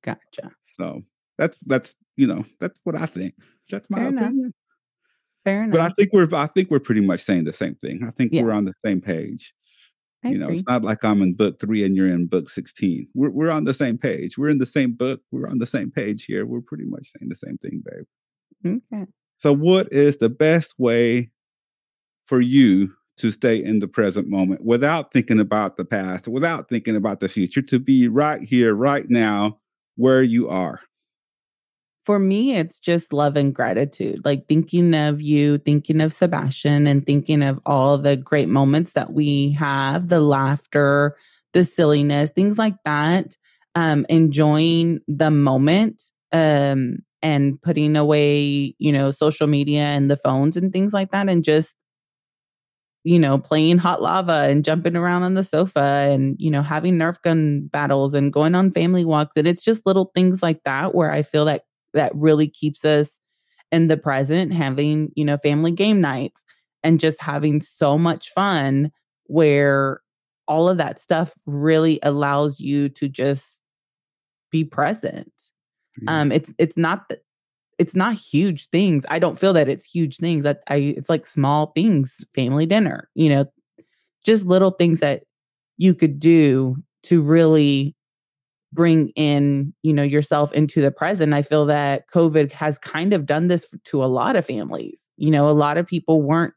Gotcha. 0.05 0.51
So 0.64 1.03
that's, 1.38 1.57
that's, 1.64 1.95
you 2.16 2.27
know, 2.27 2.45
that's 2.61 2.79
what 2.85 2.95
I 2.95 3.07
think. 3.07 3.35
That's 3.71 3.88
my 3.88 3.99
Fair 3.99 4.09
opinion. 4.09 4.38
Enough. 4.38 4.53
Fair 5.45 5.62
enough. 5.62 5.73
But 5.73 5.81
I 5.81 5.88
think 5.97 6.12
we're, 6.12 6.29
I 6.35 6.47
think 6.49 6.71
we're 6.71 6.79
pretty 6.79 7.01
much 7.01 7.21
saying 7.21 7.45
the 7.45 7.55
same 7.55 7.77
thing. 7.77 8.05
I 8.07 8.11
think 8.11 8.33
yeah. 8.33 8.42
we're 8.42 8.53
on 8.53 8.66
the 8.66 8.75
same 8.85 9.01
page. 9.01 9.55
I 10.26 10.30
you 10.30 10.38
know, 10.38 10.46
agree. 10.46 10.58
it's 10.58 10.68
not 10.68 10.82
like 10.82 11.04
I'm 11.04 11.22
in 11.22 11.34
book 11.34 11.60
three 11.60 11.84
and 11.84 11.94
you're 11.94 12.08
in 12.08 12.26
book 12.26 12.48
16. 12.48 13.08
We're, 13.14 13.30
we're 13.30 13.50
on 13.50 13.64
the 13.64 13.74
same 13.74 13.96
page. 13.96 14.36
We're 14.36 14.48
in 14.48 14.58
the 14.58 14.66
same 14.66 14.92
book. 14.92 15.20
We're 15.30 15.48
on 15.48 15.58
the 15.58 15.66
same 15.66 15.90
page 15.90 16.24
here. 16.24 16.44
We're 16.46 16.60
pretty 16.60 16.84
much 16.84 17.12
saying 17.12 17.28
the 17.28 17.36
same 17.36 17.58
thing, 17.58 17.82
babe. 17.84 18.82
Okay. 18.92 19.10
So, 19.36 19.52
what 19.52 19.92
is 19.92 20.16
the 20.16 20.28
best 20.28 20.74
way 20.78 21.30
for 22.24 22.40
you 22.40 22.92
to 23.18 23.30
stay 23.30 23.62
in 23.62 23.78
the 23.78 23.88
present 23.88 24.28
moment 24.28 24.64
without 24.64 25.12
thinking 25.12 25.38
about 25.38 25.76
the 25.76 25.84
past, 25.84 26.26
without 26.26 26.68
thinking 26.68 26.96
about 26.96 27.20
the 27.20 27.28
future, 27.28 27.62
to 27.62 27.78
be 27.78 28.08
right 28.08 28.42
here, 28.42 28.74
right 28.74 29.08
now, 29.08 29.58
where 29.96 30.22
you 30.22 30.48
are? 30.48 30.80
For 32.07 32.19
me, 32.21 32.55
it's 32.57 32.79
just 32.81 33.12
love 33.12 33.37
and 33.37 33.55
gratitude, 33.55 34.23
like 34.25 34.49
thinking 34.49 34.95
of 34.95 35.21
you, 35.21 35.59
thinking 35.59 36.01
of 36.01 36.12
Sebastian, 36.12 36.87
and 36.87 37.05
thinking 37.05 37.42
of 37.42 37.61
all 37.66 37.99
the 37.99 38.16
great 38.16 38.49
moments 38.49 38.92
that 38.92 39.12
we 39.12 39.51
have 39.53 40.09
the 40.09 40.21
laughter, 40.21 41.16
the 41.53 41.64
silliness, 41.64 42.31
things 42.31 42.59
like 42.59 42.77
that. 42.85 43.37
Um, 43.75 44.07
enjoying 44.09 45.01
the 45.07 45.31
moment 45.31 46.03
um, 46.33 47.01
and 47.21 47.61
putting 47.61 47.95
away, 47.97 48.75
you 48.79 48.90
know, 48.92 49.11
social 49.11 49.47
media 49.49 49.83
and 49.83 50.11
the 50.11 50.16
phones 50.16 50.57
and 50.57 50.73
things 50.73 50.95
like 50.95 51.11
that, 51.11 51.29
and 51.29 51.45
just 51.45 51.77
you 53.05 53.19
know, 53.21 53.38
playing 53.38 53.79
hot 53.79 54.03
lava 54.03 54.47
and 54.49 54.64
jumping 54.64 54.97
around 54.97 55.23
on 55.23 55.35
the 55.35 55.45
sofa 55.45 56.09
and, 56.11 56.35
you 56.40 56.51
know, 56.51 56.62
having 56.62 56.97
Nerf 56.97 57.23
gun 57.23 57.69
battles 57.73 58.14
and 58.14 58.33
going 58.33 58.57
on 58.57 58.73
family 58.73 59.05
walks. 59.05 59.37
And 59.37 59.47
it's 59.47 59.62
just 59.62 59.87
little 59.87 60.11
things 60.12 60.42
like 60.42 60.64
that 60.64 60.92
where 60.92 61.12
I 61.12 61.23
feel 61.23 61.45
that 61.45 61.62
that 61.96 62.12
really 62.14 62.48
keeps 62.48 62.85
us 62.85 63.20
in 63.72 63.88
the 63.88 63.96
present, 63.96 64.52
having, 64.52 65.11
you 65.16 65.24
know, 65.24 65.37
family 65.38 65.72
game 65.72 66.00
nights 66.00 66.44
and 66.85 67.00
just 67.00 67.20
having 67.20 67.61
so 67.61 67.98
much 67.98 68.30
fun 68.30 68.92
where 69.24 70.00
all 70.46 70.68
of 70.68 70.78
that 70.78 71.00
stuff 71.00 71.35
really 71.46 71.98
allows 72.02 72.61
you 72.61 72.88
to 72.90 73.09
just 73.09 73.61
be 74.52 74.62
present. 74.62 75.32
Yeah. 76.02 76.20
Um 76.20 76.30
it's 76.30 76.54
it's 76.59 76.76
not 76.76 77.09
that 77.09 77.22
it's 77.78 77.96
not 77.96 78.14
huge 78.14 78.68
things. 78.68 79.04
I 79.09 79.18
don't 79.18 79.38
feel 79.38 79.52
that 79.54 79.68
it's 79.68 79.85
huge 79.85 80.18
things. 80.18 80.44
That 80.44 80.62
I 80.68 80.76
it's 80.96 81.09
like 81.09 81.26
small 81.26 81.72
things, 81.74 82.24
family 82.35 82.66
dinner, 82.66 83.11
you 83.14 83.28
know, 83.28 83.46
just 84.24 84.46
little 84.46 84.70
things 84.70 85.00
that 85.00 85.24
you 85.76 85.94
could 85.94 86.20
do 86.20 86.76
to 87.04 87.20
really 87.22 87.95
bring 88.76 89.08
in 89.16 89.74
you 89.82 89.92
know 89.92 90.04
yourself 90.04 90.52
into 90.52 90.80
the 90.80 90.92
present 90.92 91.32
i 91.34 91.42
feel 91.42 91.66
that 91.66 92.08
covid 92.14 92.52
has 92.52 92.78
kind 92.78 93.12
of 93.12 93.26
done 93.26 93.48
this 93.48 93.66
to 93.84 94.04
a 94.04 94.06
lot 94.06 94.36
of 94.36 94.46
families. 94.46 95.08
You 95.16 95.30
know 95.32 95.48
a 95.48 95.52
lot 95.52 95.78
of 95.78 95.86
people 95.86 96.22
weren't 96.22 96.54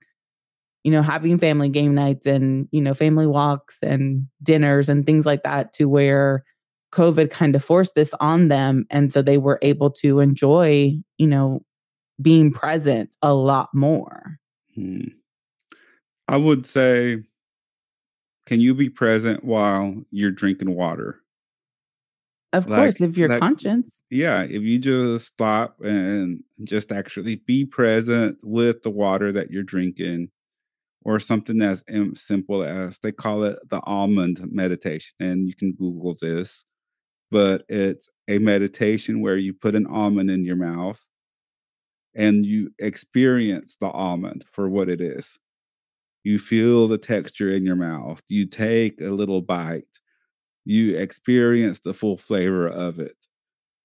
you 0.84 0.92
know 0.92 1.02
having 1.02 1.38
family 1.38 1.70
game 1.70 1.96
nights 1.96 2.28
and 2.28 2.68
you 2.72 2.82
know 2.82 2.94
family 2.94 3.28
walks 3.28 3.80
and 3.82 4.28
dinners 4.44 4.90
and 4.90 5.06
things 5.06 5.26
like 5.26 5.44
that 5.44 5.74
to 5.74 5.90
where 5.90 6.44
covid 6.92 7.32
kind 7.32 7.56
of 7.56 7.64
forced 7.64 7.96
this 7.96 8.14
on 8.20 8.48
them 8.48 8.86
and 8.90 9.12
so 9.12 9.22
they 9.22 9.38
were 9.38 9.60
able 9.62 9.90
to 9.90 10.20
enjoy 10.20 10.94
you 11.18 11.28
know 11.28 11.62
being 12.22 12.52
present 12.52 13.10
a 13.22 13.34
lot 13.34 13.70
more. 13.74 14.38
Hmm. 14.76 15.06
i 16.28 16.38
would 16.38 16.66
say 16.66 17.24
can 18.46 18.60
you 18.60 18.74
be 18.74 18.90
present 18.90 19.44
while 19.44 19.96
you're 20.12 20.32
drinking 20.32 20.76
water 20.76 21.22
of 22.54 22.68
like, 22.68 22.80
course, 22.80 23.02
if 23.02 23.18
your 23.18 23.30
like, 23.30 23.40
conscience. 23.40 24.02
Yeah, 24.10 24.44
if 24.44 24.64
you 24.64 24.80
just 24.80 25.28
stop 25.28 25.80
and 25.82 26.44
just 26.64 26.92
actually 26.92 27.36
be 27.36 27.66
present 27.66 28.38
with 28.42 28.84
the 28.84 28.90
water 28.90 29.32
that 29.32 29.52
you're 29.52 29.64
drinking, 29.64 30.30
or 31.04 31.18
something 31.18 31.62
as 31.62 31.84
simple 32.16 32.62
as 32.62 33.00
they 33.00 33.12
call 33.12 33.44
it 33.44 33.58
the 33.70 33.80
almond 33.86 34.46
meditation. 34.52 35.14
And 35.20 35.48
you 35.48 35.56
can 35.56 35.72
Google 35.72 36.16
this, 36.22 36.66
but 37.32 37.64
it's 37.70 38.10
a 38.28 38.38
meditation 38.38 39.22
where 39.22 39.38
you 39.38 39.54
put 39.54 39.76
an 39.76 39.88
almond 39.88 40.30
in 40.30 40.44
your 40.44 40.58
mouth 40.58 41.02
and 42.16 42.46
you 42.46 42.72
experience 42.80 43.78
the 43.80 43.88
almond 43.88 44.44
for 44.52 44.68
what 44.70 44.90
it 44.90 45.00
is. 45.00 45.40
You 46.24 46.38
feel 46.38 46.88
the 46.88 46.98
texture 46.98 47.50
in 47.50 47.66
your 47.66 47.78
mouth. 47.78 48.22
You 48.28 48.46
take 48.46 49.00
a 49.00 49.10
little 49.10 49.42
bite 49.42 49.88
you 50.70 50.96
experience 50.96 51.80
the 51.80 51.96
full 51.96 52.16
flavor 52.16 52.68
of 52.68 53.00
it 53.00 53.26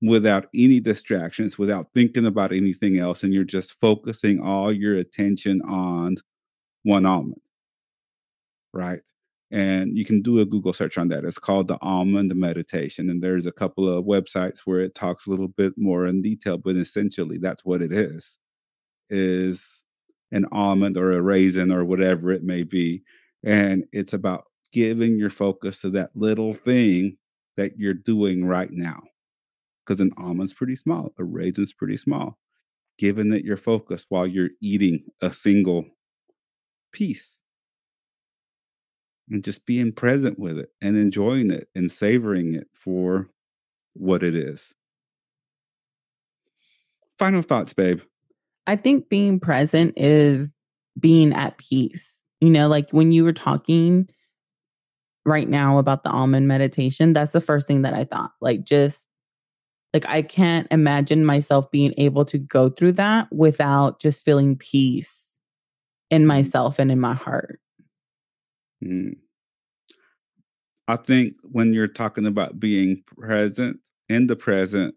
without 0.02 0.48
any 0.54 0.80
distractions, 0.80 1.56
without 1.56 1.86
thinking 1.94 2.26
about 2.26 2.52
anything 2.52 2.98
else. 2.98 3.22
And 3.22 3.32
you're 3.32 3.42
just 3.42 3.72
focusing 3.80 4.38
all 4.38 4.70
your 4.70 4.98
attention 4.98 5.62
on 5.62 6.16
one 6.82 7.06
almond. 7.06 7.40
Right. 8.74 9.00
And 9.50 9.96
you 9.96 10.04
can 10.04 10.20
do 10.20 10.40
a 10.40 10.44
Google 10.44 10.74
search 10.74 10.98
on 10.98 11.08
that. 11.08 11.24
It's 11.24 11.38
called 11.38 11.68
the 11.68 11.78
Almond 11.80 12.34
Meditation. 12.34 13.08
And 13.08 13.22
there's 13.22 13.46
a 13.46 13.52
couple 13.52 13.88
of 13.88 14.04
websites 14.04 14.60
where 14.66 14.80
it 14.80 14.94
talks 14.94 15.26
a 15.26 15.30
little 15.30 15.48
bit 15.48 15.72
more 15.78 16.04
in 16.06 16.20
detail, 16.20 16.58
but 16.58 16.76
essentially 16.76 17.38
that's 17.38 17.64
what 17.64 17.80
it 17.80 17.94
is, 17.94 18.38
is 19.08 19.84
an 20.32 20.44
almond 20.52 20.98
or 20.98 21.12
a 21.12 21.22
raisin 21.22 21.72
or 21.72 21.82
whatever 21.82 22.30
it 22.30 22.42
may 22.42 22.62
be. 22.62 23.02
And 23.42 23.84
it's 23.92 24.12
about 24.12 24.44
giving 24.74 25.18
your 25.18 25.30
focus 25.30 25.80
to 25.80 25.90
that 25.90 26.10
little 26.14 26.52
thing 26.52 27.16
that 27.56 27.78
you're 27.78 27.94
doing 27.94 28.44
right 28.44 28.70
now. 28.70 29.00
Because 29.86 30.00
an 30.00 30.12
almond's 30.18 30.52
pretty 30.52 30.76
small, 30.76 31.14
a 31.18 31.24
raisin's 31.24 31.72
pretty 31.72 31.96
small. 31.96 32.38
Given 32.98 33.30
that 33.30 33.44
your 33.44 33.56
focus 33.56 34.04
while 34.08 34.26
you're 34.26 34.50
eating 34.60 35.04
a 35.22 35.32
single 35.32 35.86
piece. 36.92 37.38
and 39.30 39.42
just 39.42 39.64
being 39.66 39.92
present 39.92 40.38
with 40.38 40.58
it 40.58 40.70
and 40.82 40.96
enjoying 40.96 41.50
it 41.50 41.68
and 41.74 41.90
savoring 41.90 42.54
it 42.54 42.68
for 42.72 43.28
what 43.94 44.22
it 44.22 44.34
is. 44.34 44.74
Final 47.18 47.42
thoughts, 47.42 47.72
babe. 47.72 48.00
I 48.66 48.76
think 48.76 49.08
being 49.08 49.38
present 49.40 49.94
is 49.96 50.52
being 50.98 51.32
at 51.32 51.58
peace. 51.58 52.22
You 52.40 52.50
know, 52.50 52.68
like 52.68 52.90
when 52.90 53.12
you 53.12 53.24
were 53.24 53.32
talking 53.32 54.08
right 55.26 55.48
now 55.48 55.78
about 55.78 56.04
the 56.04 56.10
almond 56.10 56.48
meditation, 56.48 57.12
that's 57.12 57.32
the 57.32 57.40
first 57.40 57.66
thing 57.66 57.82
that 57.82 57.94
I 57.94 58.04
thought. 58.04 58.32
Like, 58.40 58.64
just 58.64 59.08
like 59.92 60.06
I 60.08 60.22
can't 60.22 60.66
imagine 60.70 61.24
myself 61.24 61.70
being 61.70 61.94
able 61.96 62.24
to 62.26 62.38
go 62.38 62.68
through 62.68 62.92
that 62.92 63.32
without 63.32 64.00
just 64.00 64.24
feeling 64.24 64.56
peace 64.56 65.38
in 66.10 66.22
mm-hmm. 66.22 66.28
myself 66.28 66.78
and 66.78 66.90
in 66.90 67.00
my 67.00 67.14
heart. 67.14 67.60
Mm. 68.84 69.16
I 70.86 70.96
think 70.96 71.36
when 71.42 71.72
you're 71.72 71.88
talking 71.88 72.26
about 72.26 72.60
being 72.60 73.02
present 73.06 73.78
in 74.08 74.26
the 74.26 74.36
present, 74.36 74.94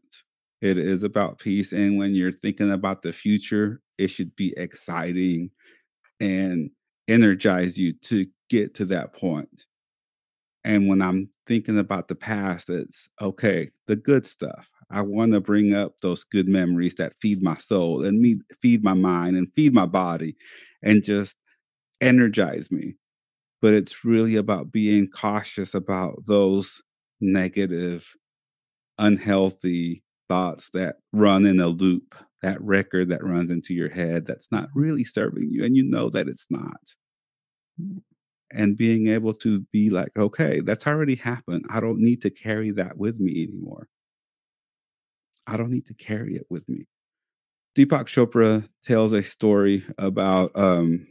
it 0.62 0.78
is 0.78 1.04
about 1.04 1.40
peace. 1.40 1.72
And 1.72 1.98
when 1.98 2.14
you're 2.14 2.32
thinking 2.32 2.72
about 2.72 3.04
the 3.04 3.14
future, 3.14 3.82
it 3.98 4.08
should 4.08 4.36
be 4.36 4.54
exciting 4.58 5.52
and 6.20 6.72
energize 7.08 7.78
you 7.78 7.94
to 7.94 8.26
get 8.50 8.74
to 8.76 8.86
that 8.86 9.14
point. 9.14 9.66
And 10.68 10.90
when 10.90 11.02
I'm 11.02 11.30
thinking 11.48 11.80
about 11.80 12.10
the 12.10 12.16
past, 12.16 12.70
it's 12.70 13.10
okay, 13.22 13.70
the 13.86 13.96
good 13.96 14.26
stuff. 14.26 14.70
I 14.92 15.02
want 15.02 15.32
to 15.32 15.40
bring 15.40 15.74
up 15.74 15.94
those 16.02 16.26
good 16.26 16.50
memories 16.50 16.96
that 16.96 17.18
feed 17.22 17.42
my 17.42 17.56
soul 17.56 18.04
and 18.04 18.20
me 18.20 18.42
feed 18.62 18.84
my 18.84 18.94
mind 18.94 19.38
and 19.38 19.52
feed 19.54 19.74
my 19.74 19.86
body 19.86 20.36
and 20.84 21.02
just 21.02 21.36
energize 22.02 22.70
me. 22.70 22.96
But 23.62 23.76
it's 23.76 24.04
really 24.04 24.36
about 24.36 24.74
being 24.74 25.08
cautious 25.08 25.74
about 25.74 26.26
those 26.26 26.82
negative, 27.22 28.06
unhealthy 28.98 30.04
thoughts 30.28 30.70
that 30.74 30.98
run 31.14 31.46
in 31.46 31.62
a 31.62 31.68
loop, 31.68 32.14
that 32.42 32.62
record 32.62 33.08
that 33.08 33.24
runs 33.24 33.52
into 33.52 33.74
your 33.74 33.90
head 33.90 34.28
that's 34.28 34.50
not 34.52 34.68
really 34.76 35.06
serving 35.06 35.48
you. 35.50 35.64
And 35.64 35.78
you 35.78 35.84
know 35.84 36.10
that 36.10 36.28
it's 36.28 36.48
not. 36.50 36.82
Hmm. 37.80 38.00
And 38.52 38.78
being 38.78 39.08
able 39.08 39.34
to 39.36 39.62
be 39.74 39.90
like, 39.90 40.18
okay, 40.18 40.62
that's 40.62 40.88
already 40.88 41.16
happened. 41.16 41.66
I 41.70 41.80
don't 41.80 42.00
need 42.00 42.22
to 42.22 42.30
carry 42.30 42.72
that 42.72 42.98
with 42.98 43.20
me 43.20 43.44
anymore. 43.44 43.88
I 45.46 45.58
don't 45.58 45.72
need 45.72 45.86
to 45.88 45.94
carry 45.94 46.36
it 46.36 46.46
with 46.50 46.68
me. 46.70 46.88
Deepak 47.76 48.06
Chopra 48.06 48.68
tells 48.86 49.14
a 49.14 49.22
story 49.22 49.84
about 49.98 50.52
um, 50.56 51.08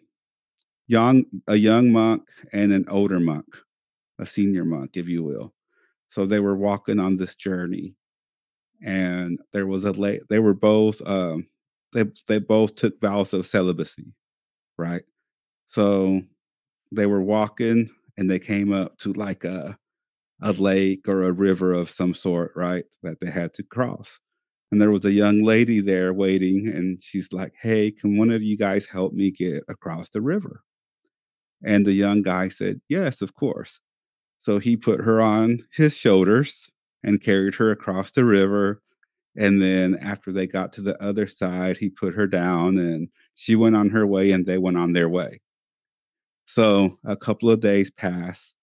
young 0.88 1.24
a 1.46 1.56
young 1.56 1.92
monk 1.92 2.22
and 2.52 2.72
an 2.72 2.86
older 2.88 3.20
monk, 3.20 3.46
a 4.18 4.26
senior 4.26 4.64
monk, 4.64 4.96
if 4.96 5.08
you 5.08 5.22
will. 5.22 5.54
So 6.08 6.26
they 6.26 6.40
were 6.40 6.56
walking 6.56 6.98
on 6.98 7.16
this 7.16 7.34
journey, 7.36 7.94
and 8.82 9.38
there 9.52 9.66
was 9.66 9.84
a 9.84 9.92
late. 9.92 10.22
They 10.28 10.38
were 10.38 10.54
both 10.54 11.00
um, 11.06 11.46
they 11.92 12.04
they 12.28 12.38
both 12.38 12.74
took 12.74 13.00
vows 13.00 13.32
of 13.32 13.46
celibacy, 13.46 14.12
right? 14.78 15.02
So 15.68 16.22
they 16.92 17.06
were 17.06 17.22
walking, 17.22 17.90
and 18.16 18.30
they 18.30 18.38
came 18.38 18.72
up 18.72 18.98
to 18.98 19.12
like 19.12 19.44
a 19.44 19.78
a 20.42 20.52
lake 20.52 21.08
or 21.08 21.24
a 21.24 21.32
river 21.32 21.72
of 21.72 21.90
some 21.90 22.14
sort, 22.14 22.52
right? 22.56 22.84
That 23.02 23.20
they 23.20 23.30
had 23.30 23.54
to 23.54 23.62
cross. 23.62 24.20
And 24.70 24.80
there 24.82 24.90
was 24.90 25.04
a 25.04 25.12
young 25.12 25.42
lady 25.44 25.80
there 25.80 26.12
waiting, 26.12 26.68
and 26.68 27.00
she's 27.02 27.32
like, 27.32 27.54
Hey, 27.60 27.90
can 27.90 28.18
one 28.18 28.30
of 28.30 28.42
you 28.42 28.56
guys 28.56 28.86
help 28.86 29.12
me 29.14 29.30
get 29.30 29.64
across 29.68 30.10
the 30.10 30.20
river? 30.20 30.62
And 31.64 31.86
the 31.86 31.92
young 31.92 32.22
guy 32.22 32.48
said, 32.48 32.80
Yes, 32.88 33.22
of 33.22 33.34
course. 33.34 33.80
So 34.38 34.58
he 34.58 34.76
put 34.76 35.00
her 35.00 35.20
on 35.20 35.60
his 35.72 35.96
shoulders 35.96 36.70
and 37.02 37.20
carried 37.20 37.54
her 37.56 37.70
across 37.70 38.10
the 38.10 38.24
river. 38.24 38.82
And 39.36 39.60
then 39.62 39.96
after 39.96 40.32
they 40.32 40.46
got 40.46 40.72
to 40.74 40.82
the 40.82 41.00
other 41.02 41.26
side, 41.26 41.76
he 41.78 41.90
put 41.90 42.14
her 42.14 42.26
down 42.26 42.78
and 42.78 43.08
she 43.34 43.56
went 43.56 43.76
on 43.76 43.90
her 43.90 44.06
way 44.06 44.32
and 44.32 44.46
they 44.46 44.58
went 44.58 44.76
on 44.78 44.92
their 44.92 45.08
way. 45.08 45.40
So 46.46 46.98
a 47.04 47.16
couple 47.16 47.50
of 47.50 47.60
days 47.60 47.90
pass 47.90 48.54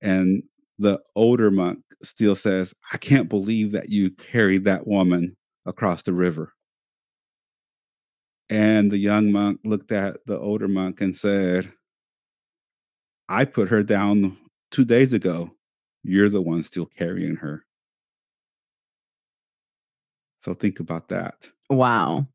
and 0.00 0.42
the 0.78 1.00
older 1.14 1.50
monk 1.50 1.80
still 2.02 2.34
says, 2.34 2.74
I 2.92 2.96
can't 2.96 3.28
believe 3.28 3.72
that 3.72 3.90
you 3.90 4.10
carried 4.10 4.64
that 4.64 4.86
woman 4.86 5.36
across 5.66 6.02
the 6.02 6.12
river. 6.12 6.52
And 8.50 8.90
the 8.90 8.98
young 8.98 9.32
monk 9.32 9.60
looked 9.64 9.92
at 9.92 10.18
the 10.26 10.38
older 10.38 10.68
monk 10.68 11.00
and 11.00 11.16
said, 11.16 11.72
I 13.28 13.44
put 13.44 13.68
her 13.68 13.82
down 13.82 14.36
two 14.70 14.84
days 14.84 15.12
ago. 15.12 15.50
You're 16.02 16.28
the 16.28 16.42
one 16.42 16.62
still 16.62 16.86
carrying 16.86 17.36
her. 17.36 17.64
So 20.42 20.54
think 20.54 20.80
about 20.80 21.08
that. 21.08 21.48
Wow. 21.70 22.26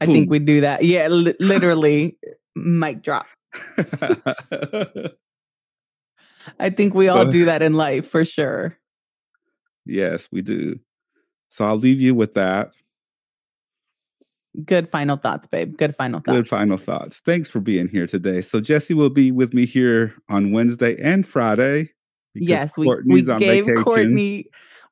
I 0.00 0.06
Boom. 0.06 0.14
think 0.14 0.30
we 0.30 0.38
do 0.38 0.62
that. 0.62 0.84
Yeah, 0.84 1.08
li- 1.08 1.36
literally, 1.40 2.18
mic 2.56 3.02
drop. 3.02 3.26
I 6.58 6.70
think 6.70 6.94
we 6.94 7.08
all 7.08 7.24
do 7.24 7.44
that 7.46 7.62
in 7.62 7.74
life 7.74 8.08
for 8.08 8.24
sure. 8.24 8.78
Yes, 9.84 10.28
we 10.32 10.42
do. 10.42 10.78
So 11.50 11.64
I'll 11.64 11.76
leave 11.76 12.00
you 12.00 12.14
with 12.14 12.34
that. 12.34 12.74
Good 14.64 14.88
final 14.90 15.16
thoughts, 15.16 15.46
babe. 15.46 15.76
Good 15.76 15.94
final 15.94 16.20
thoughts. 16.20 16.36
Good 16.36 16.48
final 16.48 16.78
thoughts. 16.78 17.20
Thanks 17.24 17.50
for 17.50 17.60
being 17.60 17.88
here 17.88 18.06
today. 18.06 18.40
So 18.40 18.60
Jesy 18.60 18.94
will 18.94 19.10
be 19.10 19.30
with 19.30 19.52
me 19.52 19.66
here 19.66 20.14
on 20.28 20.50
Wednesday 20.50 20.96
and 21.00 21.26
Friday. 21.26 21.90
Yes, 22.34 22.76
we, 22.76 22.88
we 23.06 23.22
gave 23.22 23.66
vacation. 23.66 23.82
Courtney 23.82 24.46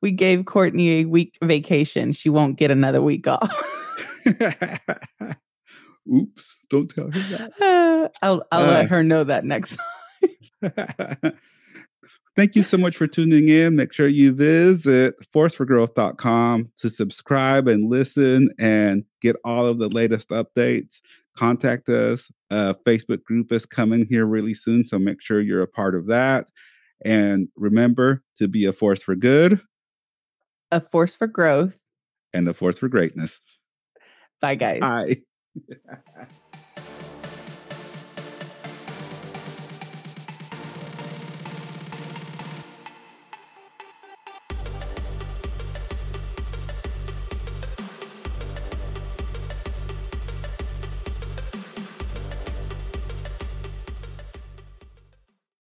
we 0.05 0.13
gave 0.13 0.45
Courtney 0.45 1.01
a 1.01 1.05
week 1.07 1.39
vacation. 1.43 2.13
She 2.13 2.29
won't 2.29 2.59
get 2.59 2.71
another 2.71 3.01
week 3.01 3.27
off. 3.27 3.51
Oops! 6.13 6.57
Don't 6.71 6.89
tell 6.89 7.11
her 7.11 7.11
that. 7.11 7.53
Uh, 7.61 8.09
I'll 8.23 8.47
I'll 8.53 8.65
uh, 8.65 8.73
let 8.73 8.89
her 8.89 9.03
know 9.03 9.25
that 9.25 9.45
next 9.45 9.79
time. 10.63 11.33
Thank 12.37 12.57
you 12.57 12.65
so 12.65 12.77
much 12.77 12.97
for 12.97 13.07
tuning 13.07 13.49
in. 13.49 13.77
Make 13.77 13.93
sure 13.93 14.09
you 14.09 14.33
visit 14.33 15.15
forceforgrowth.com 15.33 16.71
to 16.79 16.91
subscribe 16.91 17.69
and 17.69 17.89
listen 17.89 18.51
and 18.59 19.05
get 19.21 19.37
all 19.45 19.67
of 19.67 19.79
the 19.79 19.89
latest 19.89 20.31
updates. 20.31 21.01
Contact 21.37 21.89
us. 21.89 22.33
A 22.51 22.75
Facebook 22.87 23.23
group 23.23 23.53
is 23.53 23.67
coming 23.67 24.05
here 24.07 24.27
really 24.27 24.55
soon, 24.55 24.85
so 24.85 24.99
make 24.99 25.23
sure 25.23 25.41
you're 25.41 25.63
a 25.63 25.69
part 25.69 25.95
of 25.95 26.07
that. 26.07 26.49
And 27.05 27.49
remember 27.55 28.25
to 28.39 28.49
be 28.49 28.65
a 28.65 28.73
force 28.73 29.03
for 29.03 29.15
good, 29.15 29.61
a 30.73 30.81
force 30.81 31.15
for 31.15 31.29
growth, 31.29 31.79
and 32.33 32.49
a 32.49 32.55
force 32.55 32.79
for 32.79 32.89
greatness. 32.89 33.41
Bye, 34.41 34.57
guys. 34.57 34.81
Bye. 34.81 35.23
Yeah. 35.55 36.27